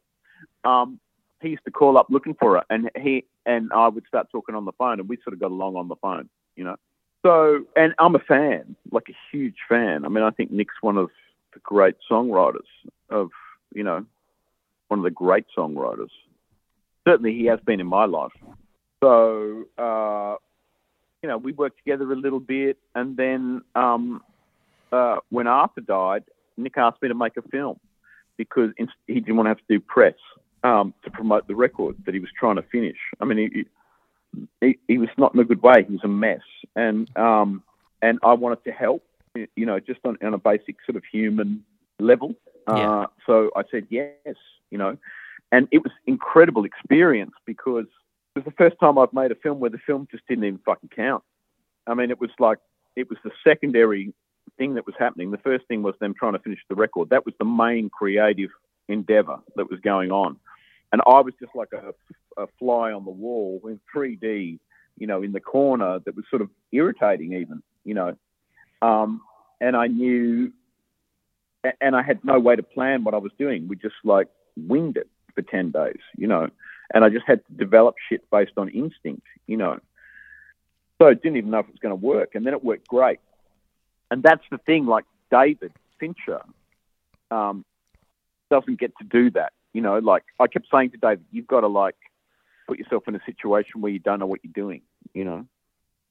Um, 0.63 0.99
he 1.41 1.49
used 1.49 1.65
to 1.65 1.71
call 1.71 1.97
up 1.97 2.07
looking 2.09 2.35
for 2.39 2.55
her, 2.55 2.63
and 2.69 2.89
he 2.95 3.25
and 3.45 3.71
I 3.73 3.87
would 3.87 4.05
start 4.07 4.27
talking 4.31 4.55
on 4.55 4.65
the 4.65 4.71
phone, 4.73 4.99
and 4.99 5.07
we 5.07 5.17
sort 5.23 5.33
of 5.33 5.39
got 5.39 5.51
along 5.51 5.75
on 5.75 5.87
the 5.87 5.95
phone, 5.95 6.29
you 6.55 6.63
know. 6.63 6.75
So, 7.25 7.65
and 7.75 7.93
I'm 7.99 8.15
a 8.15 8.19
fan, 8.19 8.75
like 8.91 9.09
a 9.09 9.15
huge 9.31 9.57
fan. 9.67 10.05
I 10.05 10.09
mean, 10.09 10.23
I 10.23 10.31
think 10.31 10.51
Nick's 10.51 10.75
one 10.81 10.97
of 10.97 11.09
the 11.53 11.59
great 11.59 11.95
songwriters 12.09 12.67
of, 13.09 13.29
you 13.73 13.83
know, 13.83 14.05
one 14.89 14.99
of 14.99 15.03
the 15.03 15.11
great 15.11 15.45
songwriters. 15.57 16.09
Certainly, 17.07 17.33
he 17.33 17.45
has 17.45 17.59
been 17.61 17.79
in 17.79 17.87
my 17.87 18.05
life. 18.05 18.31
So, 19.03 19.65
uh, 19.77 20.35
you 21.21 21.29
know, 21.29 21.37
we 21.37 21.51
worked 21.51 21.77
together 21.77 22.11
a 22.11 22.15
little 22.15 22.39
bit, 22.39 22.77
and 22.93 23.17
then 23.17 23.61
um, 23.75 24.23
uh, 24.91 25.17
when 25.29 25.47
Arthur 25.47 25.81
died, 25.81 26.23
Nick 26.57 26.77
asked 26.77 27.01
me 27.01 27.07
to 27.09 27.15
make 27.15 27.37
a 27.37 27.41
film 27.43 27.79
because 28.37 28.71
he 29.07 29.19
didn't 29.19 29.35
want 29.35 29.45
to 29.45 29.49
have 29.49 29.57
to 29.57 29.63
do 29.69 29.79
press 29.79 30.15
um, 30.63 30.93
to 31.03 31.11
promote 31.11 31.47
the 31.47 31.55
record 31.55 31.95
that 32.05 32.13
he 32.13 32.19
was 32.19 32.29
trying 32.37 32.55
to 32.55 32.63
finish. 32.63 32.97
I 33.19 33.25
mean, 33.25 33.37
he, 33.37 33.65
he, 34.61 34.79
he 34.87 34.97
was 34.97 35.09
not 35.17 35.33
in 35.33 35.39
a 35.39 35.45
good 35.45 35.61
way. 35.61 35.85
He 35.87 35.93
was 35.93 36.03
a 36.03 36.07
mess, 36.07 36.41
and 36.75 37.09
um, 37.17 37.63
and 38.01 38.19
I 38.23 38.33
wanted 38.33 38.63
to 38.65 38.71
help, 38.71 39.03
you 39.35 39.65
know, 39.65 39.79
just 39.79 39.99
on, 40.05 40.17
on 40.23 40.33
a 40.33 40.37
basic 40.37 40.77
sort 40.85 40.95
of 40.95 41.03
human 41.09 41.63
level. 41.99 42.35
Yeah. 42.67 43.01
Uh, 43.01 43.07
so 43.25 43.51
I 43.55 43.63
said 43.69 43.85
yes, 43.89 44.35
you 44.71 44.77
know, 44.77 44.97
and 45.51 45.67
it 45.71 45.79
was 45.79 45.91
incredible 46.07 46.65
experience 46.65 47.33
because 47.45 47.85
it 48.35 48.39
was 48.39 48.45
the 48.45 48.51
first 48.57 48.75
time 48.79 48.97
I've 48.97 49.13
made 49.13 49.31
a 49.31 49.35
film 49.35 49.59
where 49.59 49.69
the 49.69 49.77
film 49.77 50.07
just 50.11 50.27
didn't 50.27 50.43
even 50.43 50.59
fucking 50.65 50.89
count. 50.95 51.23
I 51.87 51.93
mean, 51.93 52.09
it 52.09 52.19
was 52.19 52.31
like 52.39 52.57
it 52.95 53.09
was 53.09 53.19
the 53.23 53.31
secondary 53.43 54.13
thing 54.57 54.75
that 54.75 54.85
was 54.85 54.95
happening. 54.97 55.31
The 55.31 55.37
first 55.37 55.67
thing 55.67 55.83
was 55.83 55.95
them 55.99 56.13
trying 56.17 56.33
to 56.33 56.39
finish 56.39 56.59
the 56.69 56.75
record. 56.75 57.09
That 57.09 57.25
was 57.25 57.35
the 57.39 57.45
main 57.45 57.89
creative 57.89 58.49
endeavor 58.87 59.37
that 59.55 59.69
was 59.69 59.79
going 59.81 60.11
on. 60.11 60.37
And 60.91 61.01
I 61.05 61.21
was 61.21 61.33
just 61.39 61.55
like 61.55 61.69
a, 61.73 61.93
a 62.41 62.47
fly 62.59 62.91
on 62.91 63.05
the 63.05 63.11
wall 63.11 63.61
in 63.65 63.79
3D, 63.93 64.59
you 64.97 65.07
know, 65.07 65.21
in 65.23 65.31
the 65.31 65.39
corner 65.39 65.99
that 65.99 66.15
was 66.15 66.25
sort 66.29 66.41
of 66.41 66.49
irritating, 66.71 67.33
even, 67.33 67.61
you 67.83 67.93
know. 67.93 68.15
Um, 68.81 69.21
and 69.59 69.75
I 69.75 69.87
knew, 69.87 70.51
and 71.81 71.95
I 71.95 72.03
had 72.03 72.23
no 72.23 72.39
way 72.39 72.55
to 72.55 72.63
plan 72.63 73.03
what 73.03 73.13
I 73.13 73.17
was 73.17 73.31
doing. 73.37 73.67
We 73.67 73.75
just 73.75 73.95
like 74.03 74.27
winged 74.55 74.97
it 74.97 75.09
for 75.33 75.41
10 75.41 75.71
days, 75.71 75.99
you 76.17 76.27
know. 76.27 76.49
And 76.93 77.03
I 77.03 77.09
just 77.09 77.25
had 77.25 77.45
to 77.47 77.53
develop 77.53 77.95
shit 78.09 78.29
based 78.29 78.53
on 78.57 78.69
instinct, 78.69 79.25
you 79.47 79.57
know. 79.57 79.79
So 81.01 81.07
I 81.07 81.13
didn't 81.13 81.37
even 81.37 81.49
know 81.49 81.59
if 81.59 81.67
it 81.67 81.73
was 81.73 81.79
going 81.79 81.91
to 81.99 82.05
work. 82.05 82.35
And 82.35 82.45
then 82.45 82.53
it 82.53 82.63
worked 82.63 82.87
great. 82.87 83.19
And 84.15 84.23
that's 84.23 84.45
the 84.49 84.59
thing, 84.59 84.85
like 84.85 85.03
David 85.29 85.73
Fincher, 85.99 86.39
um, 87.31 87.65
doesn't 88.49 88.79
get 88.79 88.93
to 88.99 89.03
do 89.03 89.29
that. 89.31 89.51
You 89.73 89.81
know, 89.81 89.99
like 89.99 90.23
I 90.39 90.47
kept 90.47 90.67
saying 90.73 90.91
to 90.91 90.97
David, 90.97 91.25
you've 91.33 91.47
got 91.47 91.61
to 91.61 91.67
like 91.67 91.97
put 92.65 92.79
yourself 92.79 93.09
in 93.09 93.15
a 93.15 93.19
situation 93.25 93.81
where 93.81 93.91
you 93.91 93.99
don't 93.99 94.21
know 94.21 94.25
what 94.25 94.39
you're 94.41 94.53
doing. 94.53 94.83
You 95.13 95.25
know, 95.25 95.45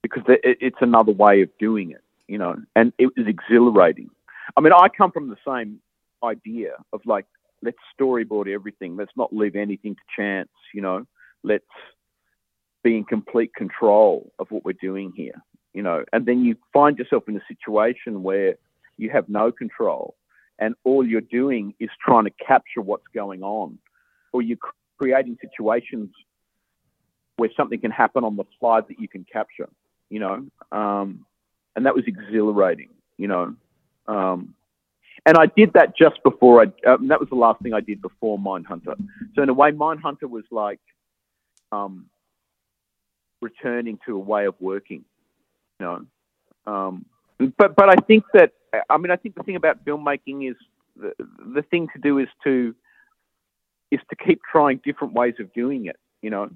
because 0.03 0.23
it's 0.27 0.77
another 0.83 1.13
way 1.13 1.41
of 1.41 1.49
doing 1.59 1.93
it. 1.93 2.03
You 2.29 2.37
know, 2.37 2.57
and 2.77 2.93
it 2.99 3.07
was 3.17 3.27
exhilarating. 3.27 4.11
I 4.55 4.61
mean, 4.61 4.75
I 4.75 4.89
come 4.95 5.11
from 5.11 5.31
the 5.31 5.39
same 5.49 5.81
idea 6.23 6.73
of 6.93 7.01
like 7.07 7.25
let's 7.63 7.79
storyboard 7.99 8.53
everything. 8.53 8.97
Let's 8.97 9.17
not 9.17 9.35
leave 9.35 9.57
anything 9.57 9.95
to 9.95 10.03
chance. 10.15 10.51
You 10.75 10.83
know, 10.83 11.07
let's 11.43 11.65
be 12.83 12.99
in 12.99 13.05
complete 13.05 13.55
control 13.55 14.31
of 14.39 14.51
what 14.51 14.63
we're 14.63 14.75
doing 14.75 15.11
here. 15.17 15.43
You 15.75 15.83
know, 15.83 16.05
and 16.13 16.25
then 16.25 16.45
you 16.45 16.57
find 16.73 16.97
yourself 16.97 17.25
in 17.29 17.37
a 17.37 17.43
situation 17.49 18.23
where 18.23 18.55
you 18.97 19.11
have 19.11 19.29
no 19.29 19.51
control, 19.51 20.15
and 20.59 20.75
all 20.85 21.05
you're 21.05 21.21
doing 21.21 21.75
is 21.81 21.91
trying 22.01 22.25
to 22.25 22.31
capture 22.31 22.81
what's 22.81 23.07
going 23.13 23.43
on, 23.43 23.79
or 24.33 24.41
you're 24.41 24.59
creating 24.99 25.37
situations 25.41 26.11
where 27.37 27.51
something 27.57 27.81
can 27.81 27.91
happen 27.91 28.23
on 28.23 28.37
the 28.37 28.45
fly 28.61 28.81
that 28.81 29.01
you 29.01 29.09
can 29.09 29.27
capture. 29.31 29.69
You 30.11 30.21
know, 30.21 30.47
um, 30.71 31.27
and 31.75 31.87
that 31.87 31.95
was 31.95 32.05
exhilarating. 32.07 32.91
You 33.19 33.29
know. 33.29 33.55
Um, 34.07 34.55
and 35.27 35.39
I 35.39 35.47
did 35.47 35.73
that 35.73 35.97
just 35.97 36.23
before 36.23 36.63
I. 36.63 36.89
Um, 36.89 37.09
that 37.09 37.19
was 37.19 37.29
the 37.31 37.37
last 37.37 37.63
thing 37.63 37.73
I 37.73 37.81
did 37.81 38.03
before 38.03 38.39
Mindhunter. 38.39 38.95
So 39.35 39.43
in 39.43 39.49
a 39.49 39.55
way, 39.55 39.73
Mindhunter 39.73 40.29
was 40.29 40.45
like 40.51 40.81
um, 41.73 42.07
returning 43.41 43.99
to 44.07 44.17
a 44.17 44.19
way 44.19 44.47
of 44.47 44.55
working. 44.61 45.05
You 45.81 45.87
know, 45.87 46.73
um, 46.73 47.05
but 47.59 47.77
but 47.77 47.89
I 47.89 47.97
think 48.07 48.25
that 48.35 48.53
I 48.89 48.97
mean 48.97 49.11
I 49.11 49.17
think 49.17 49.35
the 49.35 49.43
thing 49.43 49.57
about 49.57 49.85
filmmaking 49.85 50.51
is 50.51 50.57
the 50.97 51.13
the 51.55 51.63
thing 51.63 51.89
to 51.95 52.01
do 52.01 52.19
is 52.19 52.29
to 52.45 52.75
is 53.91 54.01
to 54.11 54.17
keep 54.17 54.41
trying 54.51 54.81
different 54.85 55.15
ways 55.15 55.35
of 55.41 55.53
doing 55.53 55.87
it. 55.87 55.97
You 56.23 56.31
know, 56.31 56.51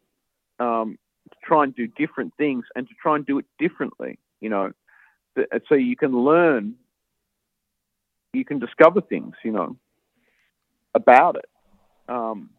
um, 0.60 0.98
to 1.30 1.36
try 1.44 1.64
and 1.64 1.74
do 1.74 1.86
different 1.86 2.32
things 2.36 2.64
and 2.74 2.88
to 2.88 2.94
try 3.00 3.16
and 3.16 3.26
do 3.26 3.38
it 3.38 3.46
differently. 3.58 4.18
You 4.40 4.50
know, 4.50 4.72
so 5.68 5.74
you 5.74 5.96
can 5.96 6.12
learn 6.12 6.74
you 8.32 8.44
can 8.44 8.58
discover 8.58 9.00
things, 9.00 9.34
you 9.44 9.50
know, 9.50 9.76
about 10.94 11.36
it, 11.36 11.48
um, 12.08 12.50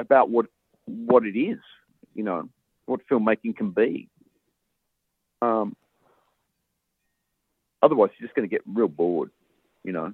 about 0.00 0.30
what 0.30 0.46
what 0.86 1.24
it 1.24 1.38
is, 1.38 1.58
you 2.14 2.22
know, 2.22 2.48
what 2.86 3.00
filmmaking 3.10 3.56
can 3.56 3.70
be. 3.70 4.08
Um, 5.42 5.76
otherwise, 7.86 8.10
you're 8.18 8.26
just 8.26 8.36
going 8.36 8.48
to 8.48 8.54
get 8.54 8.62
real 8.66 8.88
bored, 8.88 9.30
you 9.84 9.92
know. 9.92 10.12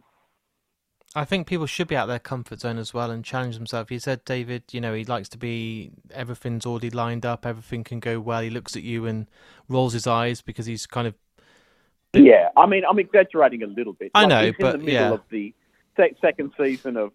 I 1.14 1.26
think 1.26 1.46
people 1.46 1.66
should 1.66 1.88
be 1.88 1.96
out 1.96 2.06
their 2.06 2.18
comfort 2.18 2.60
zone 2.60 2.78
as 2.78 2.94
well 2.94 3.10
and 3.10 3.22
challenge 3.22 3.56
themselves. 3.56 3.90
You 3.90 3.98
said 3.98 4.24
David, 4.24 4.62
you 4.72 4.80
know, 4.80 4.94
he 4.94 5.04
likes 5.04 5.28
to 5.30 5.38
be 5.38 5.90
everything's 6.10 6.64
already 6.64 6.88
lined 6.88 7.26
up, 7.26 7.44
everything 7.44 7.84
can 7.84 8.00
go 8.00 8.18
well. 8.18 8.40
He 8.40 8.48
looks 8.48 8.76
at 8.76 8.82
you 8.82 9.04
and 9.04 9.26
rolls 9.68 9.92
his 9.92 10.06
eyes 10.06 10.40
because 10.40 10.64
he's 10.64 10.86
kind 10.86 11.06
of 11.06 11.14
yeah, 12.14 12.50
I 12.56 12.66
mean, 12.66 12.82
I'm 12.88 12.98
exaggerating 12.98 13.62
a 13.62 13.66
little 13.66 13.94
bit. 13.94 14.10
I 14.14 14.26
know, 14.26 14.44
he's 14.44 14.54
but 14.58 14.74
in 14.74 14.80
the 14.80 14.86
middle 14.86 15.08
yeah. 15.08 15.14
of 15.14 15.22
the 15.30 15.54
se- 15.96 16.16
second 16.20 16.52
season 16.58 16.96
of 16.96 17.12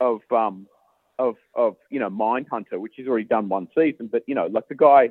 of 0.00 0.20
um 0.30 0.66
of 1.18 1.36
of 1.54 1.76
you 1.90 1.98
know 1.98 2.10
Mindhunter, 2.10 2.78
which 2.78 2.92
he's 2.96 3.08
already 3.08 3.24
done 3.24 3.48
one 3.48 3.68
season. 3.76 4.08
But 4.10 4.22
you 4.26 4.34
know, 4.34 4.46
like 4.46 4.68
the 4.68 4.74
guy 4.74 5.10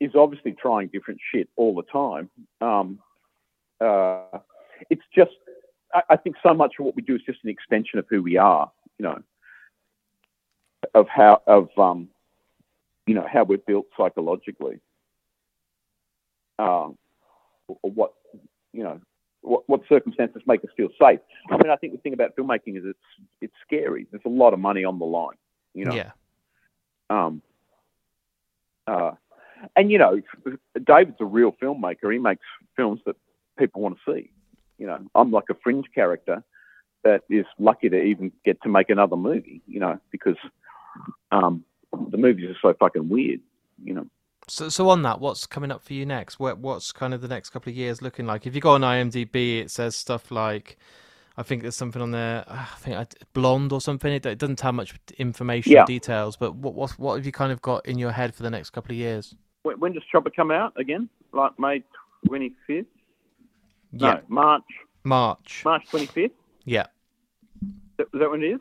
is 0.00 0.12
obviously 0.14 0.52
trying 0.52 0.88
different 0.88 1.20
shit 1.32 1.48
all 1.56 1.74
the 1.74 1.82
time. 1.82 2.30
Um, 2.60 3.00
uh, 3.82 4.38
it's 4.90 5.02
just, 5.14 5.32
I, 5.92 6.02
I 6.10 6.16
think 6.16 6.36
so 6.42 6.54
much 6.54 6.74
of 6.78 6.86
what 6.86 6.96
we 6.96 7.02
do 7.02 7.14
is 7.16 7.22
just 7.22 7.40
an 7.44 7.50
extension 7.50 7.98
of 7.98 8.06
who 8.08 8.22
we 8.22 8.36
are. 8.36 8.70
You 8.98 9.04
know, 9.04 9.22
of 10.94 11.08
how 11.08 11.42
of 11.46 11.68
um, 11.76 12.08
you 13.06 13.14
know 13.14 13.26
how 13.30 13.44
we're 13.44 13.58
built 13.58 13.86
psychologically. 13.96 14.80
Um, 16.58 16.96
or 17.66 17.90
what 17.90 18.12
you 18.72 18.84
know, 18.84 19.00
what, 19.40 19.68
what 19.68 19.80
circumstances 19.88 20.42
make 20.46 20.62
us 20.64 20.70
feel 20.76 20.88
safe. 21.00 21.20
I 21.50 21.56
mean, 21.56 21.70
I 21.70 21.76
think 21.76 21.92
the 21.92 21.98
thing 21.98 22.12
about 22.12 22.36
filmmaking 22.36 22.76
is 22.78 22.84
it's 22.84 23.26
it's 23.40 23.54
scary. 23.66 24.06
There's 24.10 24.22
a 24.24 24.30
lot 24.30 24.52
of 24.52 24.60
money 24.60 24.84
on 24.84 24.98
the 24.98 25.04
line. 25.04 25.36
You 25.74 25.86
know. 25.86 25.94
Yeah. 25.94 26.10
Um. 27.10 27.42
Uh, 28.86 29.12
and 29.76 29.90
you 29.90 29.98
know, 29.98 30.20
David's 30.84 31.18
a 31.20 31.24
real 31.24 31.52
filmmaker. 31.52 32.12
He 32.12 32.18
makes 32.18 32.44
films 32.76 33.00
that 33.06 33.16
people 33.58 33.82
want 33.82 33.98
to 34.04 34.12
see. 34.14 34.30
You 34.78 34.86
know, 34.86 34.98
I'm 35.14 35.30
like 35.30 35.44
a 35.50 35.54
fringe 35.62 35.86
character 35.94 36.42
that 37.04 37.22
is 37.30 37.46
lucky 37.58 37.88
to 37.88 38.00
even 38.00 38.32
get 38.44 38.60
to 38.62 38.68
make 38.68 38.90
another 38.90 39.16
movie. 39.16 39.62
You 39.66 39.80
know, 39.80 39.98
because 40.10 40.36
um, 41.30 41.64
the 42.10 42.16
movies 42.16 42.50
are 42.50 42.58
so 42.60 42.76
fucking 42.78 43.08
weird. 43.08 43.40
You 43.82 43.94
know. 43.94 44.06
So, 44.48 44.68
so 44.68 44.88
on 44.88 45.02
that, 45.02 45.20
what's 45.20 45.46
coming 45.46 45.70
up 45.70 45.84
for 45.84 45.92
you 45.92 46.04
next? 46.04 46.40
What, 46.40 46.58
what's 46.58 46.90
kind 46.90 47.14
of 47.14 47.20
the 47.20 47.28
next 47.28 47.50
couple 47.50 47.70
of 47.70 47.76
years 47.76 48.02
looking 48.02 48.26
like? 48.26 48.46
If 48.46 48.54
you 48.54 48.60
go 48.60 48.72
on 48.72 48.80
IMDb, 48.80 49.60
it 49.60 49.70
says 49.70 49.94
stuff 49.94 50.32
like, 50.32 50.78
I 51.36 51.44
think 51.44 51.62
there's 51.62 51.76
something 51.76 52.02
on 52.02 52.10
there. 52.10 52.44
I 52.48 52.66
think 52.78 53.08
blonde 53.34 53.72
or 53.72 53.80
something. 53.80 54.12
It, 54.12 54.26
it 54.26 54.38
doesn't 54.38 54.60
have 54.60 54.74
much 54.74 54.94
information 55.16 55.72
Yeah. 55.72 55.84
details. 55.84 56.36
But 56.36 56.56
what, 56.56 56.74
what, 56.74 56.90
what 56.98 57.14
have 57.14 57.24
you 57.24 57.30
kind 57.32 57.52
of 57.52 57.62
got 57.62 57.86
in 57.86 57.98
your 57.98 58.10
head 58.10 58.34
for 58.34 58.42
the 58.42 58.50
next 58.50 58.70
couple 58.70 58.90
of 58.90 58.96
years? 58.96 59.34
When, 59.62 59.78
when 59.78 59.92
does 59.92 60.02
Chopper 60.10 60.30
come 60.30 60.50
out 60.50 60.72
again? 60.76 61.08
Like 61.32 61.56
May 61.58 61.84
25th? 62.26 62.86
No, 63.92 64.06
Yeah, 64.08 64.20
March 64.28 64.62
March. 65.04 65.62
March 65.64 65.84
25th. 65.90 66.30
Yeah, 66.64 66.86
Is 67.98 68.06
that, 68.12 68.30
what 68.30 68.42
it 68.42 68.52
is? 68.54 68.60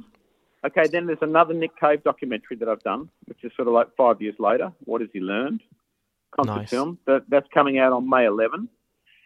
Okay, 0.65 0.88
then 0.88 1.06
there's 1.08 1.20
another 1.22 1.54
Nick 1.54 1.72
Cave 1.80 2.04
documentary 2.04 2.58
that 2.58 2.67
I've 2.70 2.82
done, 2.84 3.10
which 3.26 3.44
is 3.44 3.52
sort 3.56 3.67
of 3.67 3.74
like 3.74 3.88
five 3.96 4.22
years 4.22 4.36
later. 4.39 4.72
What 4.86 5.02
has 5.02 5.10
he 5.13 5.20
learned? 5.20 5.62
Concept 6.36 6.58
Nice. 6.58 6.70
film. 6.70 6.98
That, 7.06 7.24
that's 7.30 7.48
coming 7.54 7.78
out 7.80 7.94
on 7.94 8.10
May 8.10 8.26
11. 8.26 8.67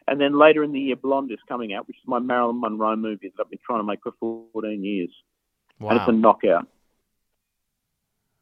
And 0.07 0.21
then 0.21 0.37
later 0.37 0.63
in 0.63 0.71
the 0.71 0.79
year, 0.79 0.95
Blonde 0.95 1.31
is 1.31 1.39
coming 1.47 1.73
out, 1.73 1.87
which 1.87 1.97
is 1.97 2.03
my 2.05 2.19
Marilyn 2.19 2.59
Monroe 2.61 2.95
movie 2.95 3.31
that 3.35 3.43
I've 3.43 3.49
been 3.49 3.59
trying 3.65 3.79
to 3.79 3.83
make 3.83 3.99
for 4.03 4.13
14 4.53 4.83
years. 4.83 5.09
Wow. 5.79 5.89
And 5.91 5.99
it's 5.99 6.09
a 6.09 6.11
knockout. 6.11 6.67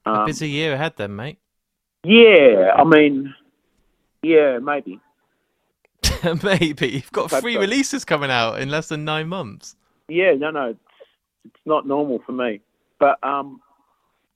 A 0.05 0.09
Um, 0.09 0.25
busy 0.25 0.49
year 0.49 0.73
ahead 0.73 0.93
then, 0.97 1.15
mate. 1.15 1.37
yeah, 2.03 2.73
I 2.75 2.83
mean, 2.83 3.33
yeah, 4.23 4.59
maybe. 4.59 4.99
Maybe 6.43 6.87
you've 6.89 7.11
got 7.11 7.31
Hope 7.31 7.41
three 7.41 7.55
so. 7.55 7.59
releases 7.61 8.05
coming 8.05 8.31
out 8.31 8.59
in 8.59 8.69
less 8.69 8.87
than 8.89 9.05
nine 9.05 9.27
months. 9.27 9.75
Yeah, 10.07 10.33
no, 10.33 10.51
no, 10.51 10.69
it's, 10.71 10.79
it's 11.45 11.55
not 11.65 11.87
normal 11.87 12.19
for 12.25 12.31
me. 12.31 12.61
But 12.99 13.23
um, 13.23 13.61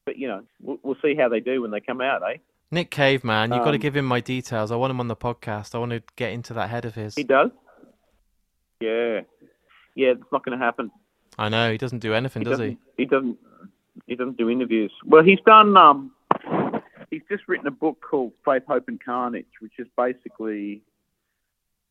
but 0.05 0.17
you 0.17 0.27
know, 0.27 0.43
we'll, 0.61 0.79
we'll 0.83 0.97
see 1.01 1.15
how 1.15 1.29
they 1.29 1.39
do 1.39 1.61
when 1.61 1.71
they 1.71 1.79
come 1.79 2.01
out, 2.01 2.21
eh? 2.23 2.37
Nick 2.69 2.91
Cave, 2.91 3.23
man, 3.23 3.51
you've 3.51 3.63
got 3.63 3.71
to 3.71 3.77
Um, 3.77 3.81
give 3.81 3.95
him 3.95 4.05
my 4.05 4.19
details. 4.19 4.71
I 4.71 4.75
want 4.75 4.91
him 4.91 4.99
on 4.99 5.07
the 5.07 5.15
podcast. 5.15 5.73
I 5.73 5.77
want 5.77 5.91
to 5.91 6.03
get 6.17 6.31
into 6.33 6.53
that 6.55 6.69
head 6.69 6.83
of 6.83 6.95
his. 6.95 7.15
He 7.15 7.23
does. 7.23 7.49
Yeah, 8.81 9.21
yeah, 9.95 10.09
it's 10.09 10.31
not 10.31 10.43
going 10.45 10.57
to 10.57 10.63
happen. 10.63 10.91
I 11.39 11.49
know 11.49 11.71
he 11.71 11.77
doesn't 11.77 11.99
do 11.99 12.13
anything, 12.13 12.43
does 12.43 12.51
doesn't, 12.53 12.77
he? 12.97 13.03
He 13.03 13.05
doesn't. 13.05 13.37
He 14.05 14.15
doesn't 14.15 14.37
do 14.37 14.49
interviews. 14.49 14.91
Well, 15.05 15.23
he's 15.23 15.39
done. 15.45 15.75
Um, 15.75 16.11
he's 17.09 17.23
just 17.29 17.43
written 17.47 17.67
a 17.67 17.71
book 17.71 17.97
called 18.07 18.33
Faith, 18.45 18.63
Hope, 18.67 18.87
and 18.87 19.03
Carnage, 19.03 19.47
which 19.59 19.73
is 19.79 19.87
basically 19.97 20.81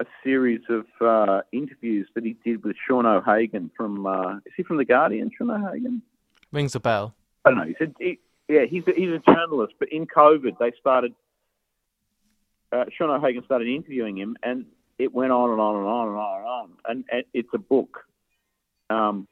a 0.01 0.05
series 0.23 0.61
of 0.69 0.85
uh, 1.01 1.41
interviews 1.53 2.09
that 2.15 2.25
he 2.25 2.37
did 2.45 2.65
with 2.65 2.77
Sean 2.87 3.07
O'Hagan 3.07 3.71
from. 3.77 4.07
Uh, 4.07 4.37
is 4.39 4.53
he 4.57 4.63
from 4.63 4.77
the 4.77 4.85
Guardian? 4.85 5.31
Sean 5.37 5.51
O'Hagan. 5.51 6.03
Rings 6.53 6.75
a 6.75 6.81
bell. 6.81 7.15
I 7.45 7.51
don't 7.51 7.59
know. 7.59 7.65
He's 7.65 7.89
a, 7.89 7.93
he, 7.99 8.19
yeah, 8.49 8.65
he's 8.69 8.85
a, 8.87 8.93
he's 8.93 9.11
a 9.11 9.19
journalist, 9.19 9.75
but 9.79 9.91
in 9.91 10.07
COVID 10.07 10.59
they 10.59 10.73
started. 10.79 11.15
Uh, 12.73 12.85
Sean 12.97 13.11
O'Hagan 13.11 13.45
started 13.45 13.69
interviewing 13.69 14.19
him, 14.19 14.37
and 14.43 14.67
it 14.99 15.15
went 15.15 15.33
on 15.33 15.51
and 15.51 15.61
on 15.61 15.77
and 15.77 15.87
on 15.87 16.09
and 16.09 16.17
on 16.17 16.39
and 16.39 16.47
on. 16.47 16.71
And, 16.89 17.05
and 17.11 17.25
it's 17.33 17.49
a 17.55 17.59
book, 17.59 18.05
um, 18.91 19.29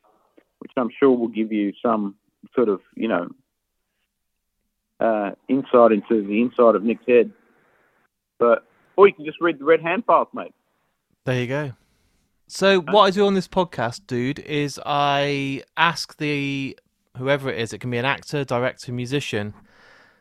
which 0.60 0.72
I'm 0.76 0.90
sure 0.98 1.10
will 1.10 1.28
give 1.28 1.52
you 1.52 1.72
some 1.82 2.14
sort 2.54 2.68
of 2.68 2.80
you 2.94 3.08
know 3.08 3.28
uh, 5.00 5.32
insight 5.48 5.92
into 5.92 6.26
the 6.26 6.40
inside 6.40 6.74
of 6.74 6.82
Nick's 6.82 7.06
head. 7.06 7.32
But 8.38 8.66
or 8.96 9.06
you 9.06 9.14
can 9.14 9.24
just 9.24 9.40
read 9.40 9.58
the 9.58 9.64
Red 9.64 9.80
Hand 9.80 10.04
Files, 10.04 10.28
mate. 10.32 10.54
There 11.24 11.40
you 11.40 11.46
go. 11.46 11.72
So 12.46 12.80
what 12.80 13.02
I 13.02 13.10
do 13.10 13.26
on 13.26 13.34
this 13.34 13.48
podcast, 13.48 14.06
dude, 14.06 14.38
is 14.40 14.78
I 14.84 15.62
ask 15.76 16.16
the 16.18 16.78
whoever 17.16 17.50
it 17.50 17.58
is, 17.58 17.72
it 17.72 17.78
can 17.78 17.90
be 17.90 17.98
an 17.98 18.04
actor, 18.04 18.44
director, 18.44 18.92
musician, 18.92 19.54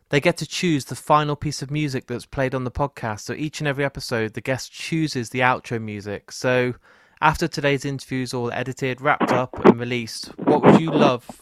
they 0.09 0.21
get 0.21 0.37
to 0.37 0.45
choose 0.45 0.85
the 0.85 0.95
final 0.95 1.35
piece 1.35 1.61
of 1.61 1.71
music 1.71 2.07
that's 2.07 2.25
played 2.25 2.53
on 2.53 2.63
the 2.63 2.71
podcast. 2.71 3.21
So 3.21 3.33
each 3.33 3.59
and 3.59 3.67
every 3.67 3.83
episode, 3.83 4.33
the 4.33 4.41
guest 4.41 4.71
chooses 4.71 5.31
the 5.31 5.39
outro 5.39 5.81
music. 5.81 6.31
So 6.31 6.75
after 7.19 7.47
today's 7.47 7.83
interview 7.83 8.21
is 8.21 8.33
all 8.33 8.51
edited, 8.51 9.01
wrapped 9.01 9.31
up, 9.31 9.65
and 9.65 9.79
released, 9.79 10.27
what 10.37 10.63
would 10.63 10.79
you 10.79 10.91
love? 10.91 11.41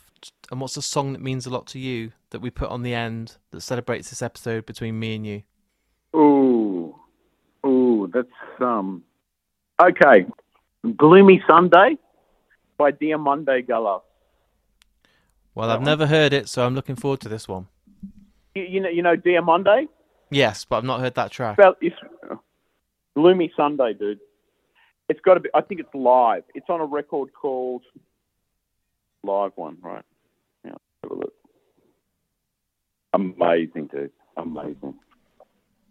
And 0.52 0.62
what's 0.62 0.78
a 0.78 0.82
song 0.82 1.13
that 1.13 1.22
means 1.22 1.46
a 1.46 1.50
lot 1.50 1.67
to 1.67 1.80
you 1.80 2.12
that 2.30 2.39
we 2.39 2.50
put 2.50 2.70
on 2.70 2.84
the 2.84 2.94
end 2.94 3.38
that 3.52 3.62
celebrates 3.62 4.10
this 4.10 4.22
episode 4.22 4.65
between 4.65 5.00
me 5.00 5.15
and 5.15 5.28
you? 5.28 5.44
Ooh, 6.15 6.70
ooh, 6.70 6.70
that's 8.13 8.62
um. 8.62 9.04
Okay, 9.82 10.26
Gloomy 10.97 11.41
Sunday 11.47 11.97
by 12.78 12.91
Diamanda 12.91 13.65
Galas. 13.65 14.04
Well, 15.54 15.69
I've 15.69 15.82
never 15.82 16.08
heard 16.08 16.34
it, 16.34 16.47
so 16.47 16.65
I'm 16.65 16.76
looking 16.76 16.95
forward 16.95 17.19
to 17.21 17.30
this 17.30 17.47
one. 17.47 17.67
You, 18.56 18.63
you 18.63 18.80
know, 18.80 18.89
you 18.89 19.02
know, 19.02 19.15
Dear 19.15 19.41
Monday. 19.41 19.88
Yes, 20.30 20.63
but 20.65 20.78
I've 20.78 20.84
not 20.86 21.02
heard 21.02 21.15
that 21.15 21.32
track. 21.32 21.58
Well, 21.58 21.76
it's 21.82 21.95
Gloomy 23.15 23.52
Sunday, 23.58 23.93
dude. 23.93 24.19
It's 25.10 25.19
got 25.19 25.34
to 25.34 25.39
be. 25.41 25.50
I 25.54 25.62
think 25.62 25.82
it's 25.82 25.93
live. 25.93 26.43
It's 26.56 26.69
on 26.69 26.80
a 26.80 26.86
record 26.86 27.34
called 27.34 27.84
Live 29.24 29.52
One, 29.56 29.78
right? 29.82 30.06
Yeah, 30.63 30.76
have 31.04 31.12
a 31.12 31.15
look. 31.15 31.34
Amazing, 33.13 33.88
dude. 33.88 34.12
Amazing. 34.38 34.93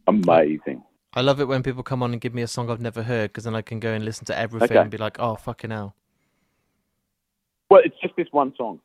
Amazing. 0.06 0.82
I 1.14 1.22
love 1.22 1.40
it 1.40 1.48
when 1.48 1.62
people 1.62 1.82
come 1.82 2.02
on 2.02 2.12
and 2.12 2.20
give 2.20 2.34
me 2.34 2.42
a 2.42 2.46
song 2.46 2.70
I've 2.70 2.80
never 2.80 3.02
heard 3.02 3.30
because 3.30 3.44
then 3.44 3.54
I 3.54 3.62
can 3.62 3.80
go 3.80 3.92
and 3.92 4.04
listen 4.04 4.24
to 4.26 4.38
everything 4.38 4.70
Okay. 4.76 4.78
and 4.82 4.90
be 4.90 4.98
like, 4.98 5.18
oh, 5.18 5.34
fucking 5.34 5.70
hell. 5.70 5.94
Well, 7.68 7.80
it's 7.84 7.96
just 8.00 8.14
this 8.16 8.28
one 8.30 8.54
song. 8.56 8.80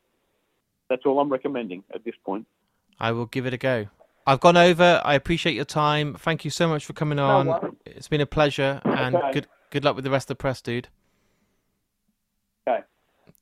That's 0.88 1.02
all 1.06 1.18
I'm 1.20 1.28
recommending 1.30 1.84
at 1.94 2.04
this 2.04 2.14
point. 2.24 2.46
I 2.98 3.12
will 3.12 3.26
give 3.26 3.46
it 3.46 3.52
a 3.54 3.56
go. 3.58 3.86
I've 4.26 4.40
gone 4.40 4.56
over. 4.56 5.00
I 5.04 5.14
appreciate 5.14 5.54
your 5.54 5.64
time. 5.64 6.14
Thank 6.14 6.44
you 6.44 6.50
so 6.50 6.68
much 6.68 6.84
for 6.84 6.92
coming 6.92 7.18
on. 7.18 7.46
worries. 7.46 7.74
it's 7.84 8.08
been 8.08 8.20
a 8.20 8.26
pleasure, 8.26 8.80
and 8.84 9.14
Okay. 9.16 9.32
good 9.32 9.46
good 9.70 9.84
luck 9.84 9.94
with 9.94 10.04
the 10.04 10.10
rest 10.10 10.24
of 10.24 10.36
the 10.36 10.40
press, 10.40 10.60
dude. 10.60 10.88
Okay. 12.66 12.82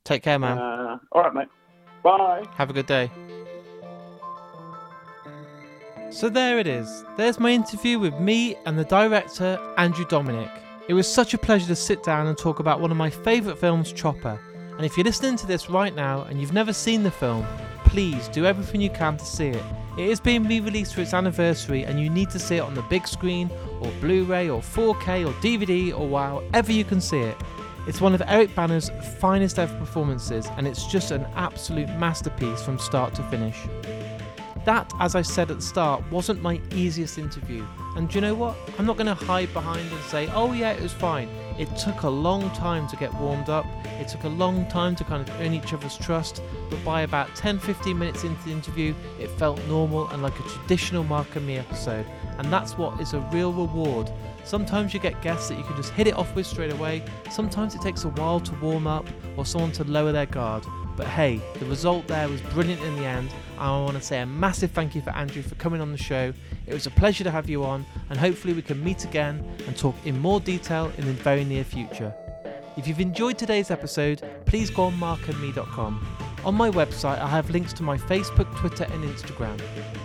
Take 0.04 0.22
care, 0.22 0.38
man. 0.38 0.58
Uh, 0.58 0.98
all 1.12 1.22
right, 1.22 1.34
mate. 1.34 1.48
Bye. 2.02 2.44
Have 2.56 2.68
a 2.68 2.72
good 2.74 2.86
day. 2.86 3.10
So 6.14 6.28
there 6.28 6.60
it 6.60 6.68
is. 6.68 7.04
There's 7.16 7.40
my 7.40 7.50
interview 7.50 7.98
with 7.98 8.14
me 8.20 8.54
and 8.66 8.78
the 8.78 8.84
director, 8.84 9.58
Andrew 9.76 10.04
Dominik. 10.04 10.60
It 10.86 10.94
was 10.94 11.12
such 11.12 11.34
a 11.34 11.38
pleasure 11.38 11.66
to 11.66 11.74
sit 11.74 12.04
down 12.04 12.28
and 12.28 12.38
talk 12.38 12.60
about 12.60 12.80
one 12.80 12.92
of 12.92 12.96
my 12.96 13.10
favourite 13.10 13.58
films, 13.58 13.92
Chopper. 13.92 14.38
And 14.76 14.86
if 14.86 14.96
you're 14.96 15.04
listening 15.04 15.34
to 15.38 15.46
this 15.48 15.68
right 15.68 15.92
now 15.92 16.22
and 16.22 16.40
you've 16.40 16.52
never 16.52 16.72
seen 16.72 17.02
the 17.02 17.10
film, 17.10 17.44
please 17.84 18.28
do 18.28 18.46
everything 18.46 18.80
you 18.80 18.90
can 18.90 19.16
to 19.16 19.24
see 19.24 19.48
it. 19.48 19.64
It 19.98 20.08
is 20.08 20.20
being 20.20 20.44
re 20.44 20.60
released 20.60 20.94
for 20.94 21.00
its 21.00 21.14
anniversary, 21.14 21.82
and 21.82 21.98
you 22.00 22.08
need 22.08 22.30
to 22.30 22.38
see 22.38 22.58
it 22.58 22.62
on 22.62 22.74
the 22.74 22.82
big 22.82 23.08
screen, 23.08 23.50
or 23.80 23.90
Blu 24.00 24.22
ray, 24.22 24.48
or 24.48 24.60
4K, 24.60 25.26
or 25.26 25.32
DVD, 25.42 25.98
or 25.98 26.16
however 26.16 26.70
you 26.70 26.84
can 26.84 27.00
see 27.00 27.18
it. 27.18 27.36
It's 27.88 28.00
one 28.00 28.14
of 28.14 28.22
Eric 28.28 28.54
Bana's 28.54 28.88
finest 29.18 29.58
ever 29.58 29.76
performances, 29.78 30.46
and 30.56 30.68
it's 30.68 30.86
just 30.86 31.10
an 31.10 31.26
absolute 31.34 31.88
masterpiece 31.98 32.62
from 32.62 32.78
start 32.78 33.14
to 33.14 33.22
finish. 33.24 33.58
That, 34.64 34.90
as 34.98 35.14
I 35.14 35.20
said 35.20 35.50
at 35.50 35.58
the 35.58 35.62
start, 35.62 36.02
wasn't 36.10 36.40
my 36.40 36.58
easiest 36.72 37.18
interview. 37.18 37.66
And 37.96 38.08
do 38.08 38.14
you 38.14 38.20
know 38.22 38.34
what? 38.34 38.56
I'm 38.78 38.86
not 38.86 38.96
going 38.96 39.06
to 39.06 39.14
hide 39.14 39.52
behind 39.52 39.92
and 39.92 40.02
say, 40.04 40.28
oh 40.28 40.52
yeah, 40.52 40.72
it 40.72 40.80
was 40.80 40.92
fine. 40.92 41.28
It 41.58 41.76
took 41.76 42.02
a 42.02 42.08
long 42.08 42.50
time 42.50 42.88
to 42.88 42.96
get 42.96 43.12
warmed 43.14 43.48
up, 43.48 43.66
it 44.00 44.08
took 44.08 44.24
a 44.24 44.28
long 44.28 44.66
time 44.68 44.96
to 44.96 45.04
kind 45.04 45.28
of 45.28 45.40
earn 45.40 45.52
each 45.52 45.72
other's 45.72 45.96
trust, 45.96 46.42
but 46.68 46.82
by 46.84 47.02
about 47.02 47.32
10 47.36 47.60
15 47.60 47.96
minutes 47.96 48.24
into 48.24 48.42
the 48.42 48.50
interview, 48.50 48.92
it 49.20 49.28
felt 49.32 49.64
normal 49.68 50.08
and 50.08 50.22
like 50.22 50.36
a 50.40 50.42
traditional 50.42 51.04
Mark 51.04 51.36
and 51.36 51.46
Me 51.46 51.58
episode. 51.58 52.06
And 52.38 52.52
that's 52.52 52.76
what 52.76 53.00
is 53.00 53.12
a 53.12 53.20
real 53.32 53.52
reward. 53.52 54.10
Sometimes 54.44 54.92
you 54.92 54.98
get 54.98 55.20
guests 55.22 55.48
that 55.48 55.58
you 55.58 55.64
can 55.64 55.76
just 55.76 55.92
hit 55.92 56.08
it 56.08 56.14
off 56.14 56.34
with 56.34 56.46
straight 56.46 56.72
away, 56.72 57.04
sometimes 57.30 57.74
it 57.74 57.82
takes 57.82 58.04
a 58.04 58.08
while 58.08 58.40
to 58.40 58.54
warm 58.56 58.86
up 58.86 59.06
or 59.36 59.46
someone 59.46 59.72
to 59.72 59.84
lower 59.84 60.10
their 60.10 60.26
guard. 60.26 60.64
But 60.96 61.06
hey, 61.06 61.40
the 61.58 61.66
result 61.66 62.06
there 62.06 62.28
was 62.28 62.40
brilliant 62.40 62.82
in 62.82 62.96
the 62.96 63.04
end. 63.04 63.30
And 63.52 63.60
I 63.60 63.78
want 63.80 63.96
to 63.96 64.02
say 64.02 64.20
a 64.20 64.26
massive 64.26 64.70
thank 64.70 64.94
you 64.94 65.02
for 65.02 65.10
Andrew 65.10 65.42
for 65.42 65.54
coming 65.56 65.80
on 65.80 65.92
the 65.92 65.98
show. 65.98 66.32
It 66.66 66.74
was 66.74 66.86
a 66.86 66.90
pleasure 66.90 67.24
to 67.24 67.30
have 67.30 67.48
you 67.48 67.64
on, 67.64 67.84
and 68.10 68.18
hopefully 68.18 68.54
we 68.54 68.62
can 68.62 68.82
meet 68.82 69.04
again 69.04 69.44
and 69.66 69.76
talk 69.76 69.94
in 70.04 70.18
more 70.18 70.40
detail 70.40 70.92
in 70.98 71.06
the 71.06 71.12
very 71.12 71.44
near 71.44 71.64
future. 71.64 72.14
If 72.76 72.88
you've 72.88 73.00
enjoyed 73.00 73.38
today's 73.38 73.70
episode, 73.70 74.22
please 74.46 74.70
go 74.70 74.84
on 74.84 74.94
markandme.com. 74.94 76.04
On 76.44 76.54
my 76.54 76.70
website, 76.70 77.18
I 77.20 77.28
have 77.28 77.48
links 77.50 77.72
to 77.74 77.82
my 77.82 77.96
Facebook, 77.96 78.54
Twitter, 78.56 78.84
and 78.84 79.04
Instagram. 79.04 79.58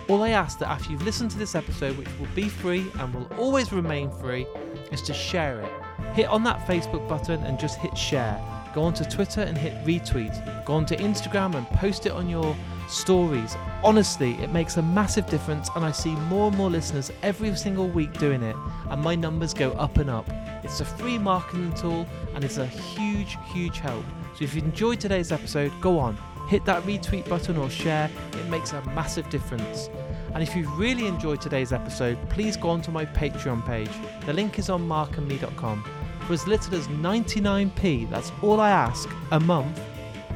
All 0.08 0.22
I 0.22 0.30
ask 0.30 0.58
that 0.60 0.68
after 0.68 0.90
you've 0.90 1.04
listened 1.04 1.30
to 1.32 1.38
this 1.38 1.54
episode, 1.54 1.98
which 1.98 2.08
will 2.18 2.28
be 2.34 2.48
free 2.48 2.86
and 2.98 3.12
will 3.12 3.30
always 3.38 3.72
remain 3.72 4.10
free, 4.10 4.46
is 4.90 5.02
to 5.02 5.12
share 5.12 5.60
it. 5.60 5.70
Hit 6.14 6.28
on 6.28 6.44
that 6.44 6.66
Facebook 6.66 7.06
button 7.08 7.42
and 7.42 7.58
just 7.58 7.78
hit 7.78 7.96
share. 7.96 8.40
Go 8.74 8.82
onto 8.82 9.04
Twitter 9.04 9.40
and 9.40 9.56
hit 9.56 9.72
retweet. 9.84 10.64
Go 10.64 10.74
onto 10.74 10.96
Instagram 10.96 11.54
and 11.54 11.66
post 11.70 12.06
it 12.06 12.12
on 12.12 12.28
your 12.28 12.56
stories. 12.88 13.56
Honestly, 13.82 14.32
it 14.42 14.52
makes 14.52 14.76
a 14.76 14.82
massive 14.82 15.26
difference, 15.26 15.68
and 15.74 15.84
I 15.84 15.92
see 15.92 16.14
more 16.28 16.48
and 16.48 16.56
more 16.56 16.70
listeners 16.70 17.10
every 17.22 17.54
single 17.56 17.88
week 17.88 18.12
doing 18.18 18.42
it, 18.42 18.56
and 18.90 19.02
my 19.02 19.14
numbers 19.14 19.54
go 19.54 19.72
up 19.72 19.98
and 19.98 20.10
up. 20.10 20.28
It's 20.62 20.80
a 20.80 20.84
free 20.84 21.18
marketing 21.18 21.72
tool 21.74 22.06
and 22.34 22.44
it's 22.44 22.58
a 22.58 22.66
huge, 22.66 23.38
huge 23.52 23.78
help. 23.78 24.04
So 24.36 24.44
if 24.44 24.54
you 24.54 24.62
enjoyed 24.62 25.00
today's 25.00 25.32
episode, 25.32 25.72
go 25.80 25.98
on, 25.98 26.16
hit 26.48 26.64
that 26.66 26.82
retweet 26.84 27.28
button 27.28 27.56
or 27.56 27.70
share, 27.70 28.10
it 28.32 28.46
makes 28.48 28.72
a 28.72 28.82
massive 28.86 29.28
difference. 29.30 29.88
And 30.34 30.42
if 30.42 30.54
you've 30.54 30.78
really 30.78 31.06
enjoyed 31.06 31.40
today's 31.40 31.72
episode, 31.72 32.16
please 32.28 32.56
go 32.56 32.70
onto 32.70 32.92
my 32.92 33.04
Patreon 33.04 33.66
page. 33.66 33.90
The 34.26 34.32
link 34.32 34.58
is 34.58 34.70
on 34.70 34.86
markandme.com. 34.86 35.84
For 36.30 36.34
as 36.34 36.46
little 36.46 36.76
as 36.76 36.86
99p, 36.86 38.08
that's 38.08 38.30
all 38.40 38.60
I 38.60 38.70
ask, 38.70 39.10
a 39.32 39.40
month, 39.40 39.80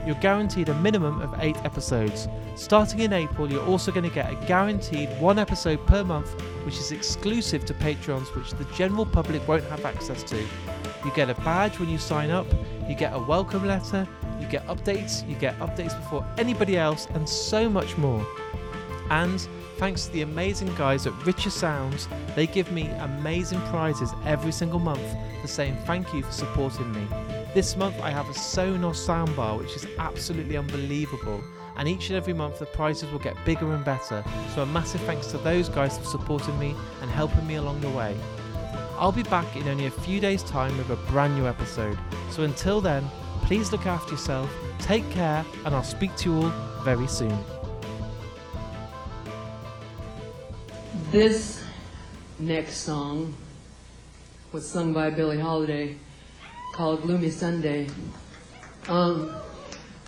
you're 0.04 0.16
guaranteed 0.16 0.68
a 0.68 0.74
minimum 0.80 1.20
of 1.20 1.32
8 1.38 1.56
episodes. 1.58 2.26
Starting 2.56 2.98
in 2.98 3.12
April, 3.12 3.48
you're 3.48 3.64
also 3.64 3.92
going 3.92 4.02
to 4.02 4.12
get 4.12 4.28
a 4.28 4.34
guaranteed 4.46 5.08
one 5.20 5.38
episode 5.38 5.86
per 5.86 6.02
month, 6.02 6.32
which 6.66 6.78
is 6.78 6.90
exclusive 6.90 7.64
to 7.66 7.74
Patreons, 7.74 8.34
which 8.34 8.50
the 8.54 8.64
general 8.74 9.06
public 9.06 9.46
won't 9.46 9.62
have 9.66 9.84
access 9.84 10.24
to. 10.24 10.36
You 11.04 11.12
get 11.14 11.30
a 11.30 11.34
badge 11.42 11.78
when 11.78 11.88
you 11.88 11.98
sign 11.98 12.30
up, 12.30 12.48
you 12.88 12.96
get 12.96 13.14
a 13.14 13.18
welcome 13.20 13.64
letter, 13.64 14.08
you 14.40 14.48
get 14.48 14.66
updates, 14.66 15.24
you 15.28 15.36
get 15.36 15.56
updates 15.60 15.96
before 15.96 16.26
anybody 16.38 16.76
else, 16.76 17.06
and 17.14 17.28
so 17.28 17.70
much 17.70 17.96
more. 17.98 18.26
And 19.10 19.40
thanks 19.76 20.06
to 20.06 20.12
the 20.12 20.22
amazing 20.22 20.74
guys 20.76 21.06
at 21.06 21.26
Richer 21.26 21.50
Sounds, 21.50 22.08
they 22.34 22.46
give 22.46 22.70
me 22.72 22.88
amazing 22.88 23.60
prizes 23.62 24.12
every 24.24 24.52
single 24.52 24.78
month 24.78 25.02
for 25.40 25.48
saying 25.48 25.76
thank 25.84 26.12
you 26.14 26.22
for 26.22 26.32
supporting 26.32 26.92
me. 26.92 27.06
This 27.54 27.76
month 27.76 28.00
I 28.00 28.10
have 28.10 28.28
a 28.28 28.32
Sonos 28.32 28.96
soundbar, 29.06 29.58
which 29.58 29.76
is 29.76 29.86
absolutely 29.98 30.56
unbelievable. 30.56 31.42
And 31.76 31.88
each 31.88 32.08
and 32.08 32.16
every 32.16 32.32
month 32.32 32.60
the 32.60 32.66
prizes 32.66 33.10
will 33.10 33.18
get 33.18 33.36
bigger 33.44 33.72
and 33.72 33.84
better. 33.84 34.24
So 34.54 34.62
a 34.62 34.66
massive 34.66 35.00
thanks 35.02 35.26
to 35.28 35.38
those 35.38 35.68
guys 35.68 35.98
for 35.98 36.04
supporting 36.04 36.58
me 36.58 36.74
and 37.02 37.10
helping 37.10 37.46
me 37.46 37.56
along 37.56 37.80
the 37.80 37.90
way. 37.90 38.16
I'll 38.96 39.12
be 39.12 39.24
back 39.24 39.56
in 39.56 39.66
only 39.68 39.86
a 39.86 39.90
few 39.90 40.20
days' 40.20 40.44
time 40.44 40.76
with 40.78 40.90
a 40.90 40.96
brand 41.10 41.34
new 41.36 41.46
episode. 41.46 41.98
So 42.30 42.44
until 42.44 42.80
then, 42.80 43.04
please 43.42 43.72
look 43.72 43.86
after 43.86 44.12
yourself, 44.12 44.50
take 44.78 45.08
care, 45.10 45.44
and 45.64 45.74
I'll 45.74 45.82
speak 45.82 46.14
to 46.16 46.30
you 46.30 46.42
all 46.42 46.52
very 46.84 47.08
soon. 47.08 47.36
This 51.14 51.62
next 52.40 52.78
song 52.78 53.36
was 54.50 54.68
sung 54.68 54.92
by 54.92 55.10
Billie 55.10 55.38
Holiday 55.38 55.94
called 56.72 57.02
Gloomy 57.02 57.30
Sunday. 57.30 57.86
Um, 58.88 59.32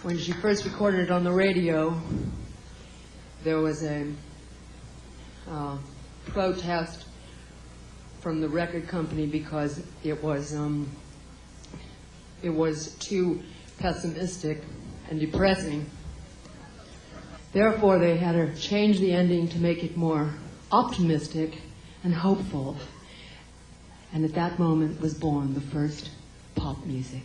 when 0.03 0.19
she 0.19 0.33
first 0.33 0.65
recorded 0.65 1.03
it 1.03 1.13
on 1.13 1.23
the 1.23 1.31
radio, 1.31 1.97
there 3.45 3.61
was 3.61 3.85
a 3.85 4.13
uh, 5.49 5.79
protest 6.25 7.05
from 8.19 8.41
the 8.41 8.49
record 8.49 8.89
company 8.89 9.27
because 9.27 9.85
it 10.03 10.21
was 10.25 10.57
um, 10.57 10.91
it 12.43 12.51
was 12.51 12.97
too 12.97 13.45
pessimistic 13.79 14.61
and 15.09 15.21
depressing. 15.21 15.89
Therefore, 17.53 18.01
they 18.01 18.17
had 18.17 18.35
her 18.35 18.53
change 18.57 18.99
the 18.99 19.13
ending 19.13 19.47
to 19.51 19.59
make 19.61 19.85
it 19.85 19.97
more 19.97 20.35
optimistic 20.71 21.59
and 22.05 22.15
hopeful. 22.15 22.77
And 24.13 24.25
at 24.25 24.35
that 24.35 24.59
moment 24.59 25.01
was 25.01 25.15
born 25.15 25.55
the 25.55 25.61
first 25.61 26.11
pop 26.55 26.85
music. 26.85 27.23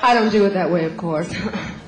I 0.00 0.14
don't 0.14 0.30
do 0.30 0.44
it 0.46 0.50
that 0.50 0.70
way, 0.70 0.84
of 0.84 0.96
course. 0.96 1.34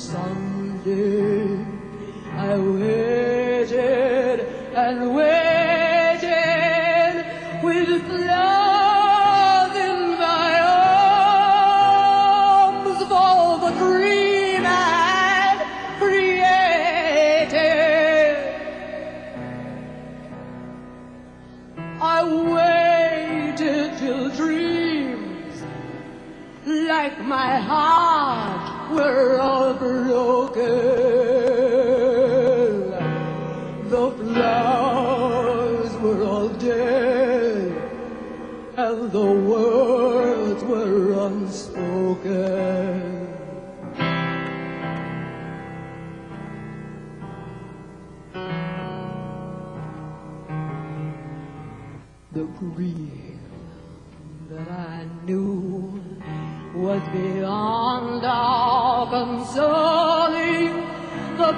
Sunday 0.00 1.62
I 2.32 2.56
waited 2.56 4.40
and 4.74 5.14
waited 5.14 5.39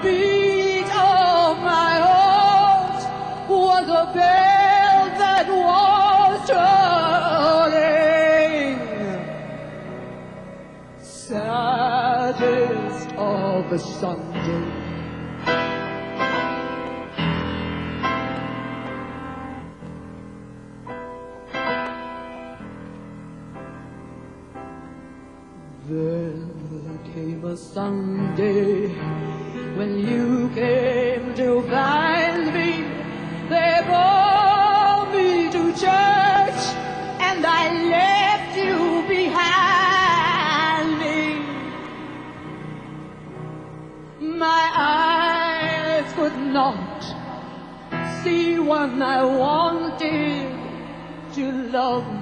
beat 0.03 0.87
of 0.87 1.59
my 1.63 1.95
heart 2.07 3.03
was 3.49 3.89
a 3.89 4.07
bell 4.13 5.07
that 5.23 5.47
was 5.49 6.49
tolling. 6.51 7.73
Saddest 11.01 13.09
of 13.17 13.71
the 13.71 13.79
Sunday. 13.79 14.22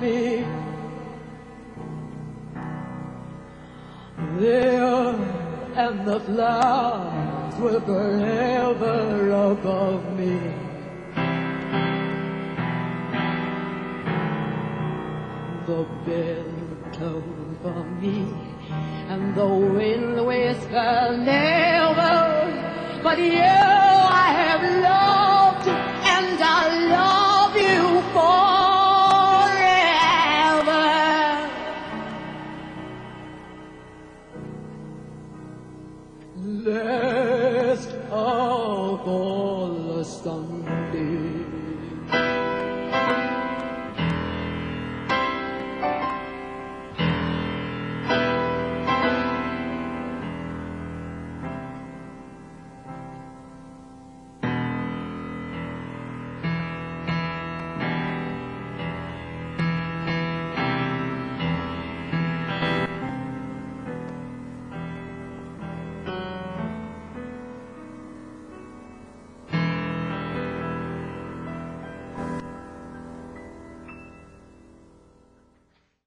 Me. 0.01 0.45
There 4.39 5.15
and 5.77 6.07
the 6.07 6.21
flowers 6.21 7.55
were 7.61 7.81
forever 7.81 9.31
above 9.53 10.05
me. 10.19 10.39
The 15.67 15.85
bell 16.07 16.53
tolled 16.93 17.57
for 17.63 17.85
me, 18.01 18.27
and 19.09 19.35
the 19.35 19.47
wind 19.47 20.27
whispered 20.27 21.21
never. 21.25 22.17
But 23.03 23.19
you 23.19 23.41
I 23.43 24.33
have 24.41 24.63
loved, 24.83 25.30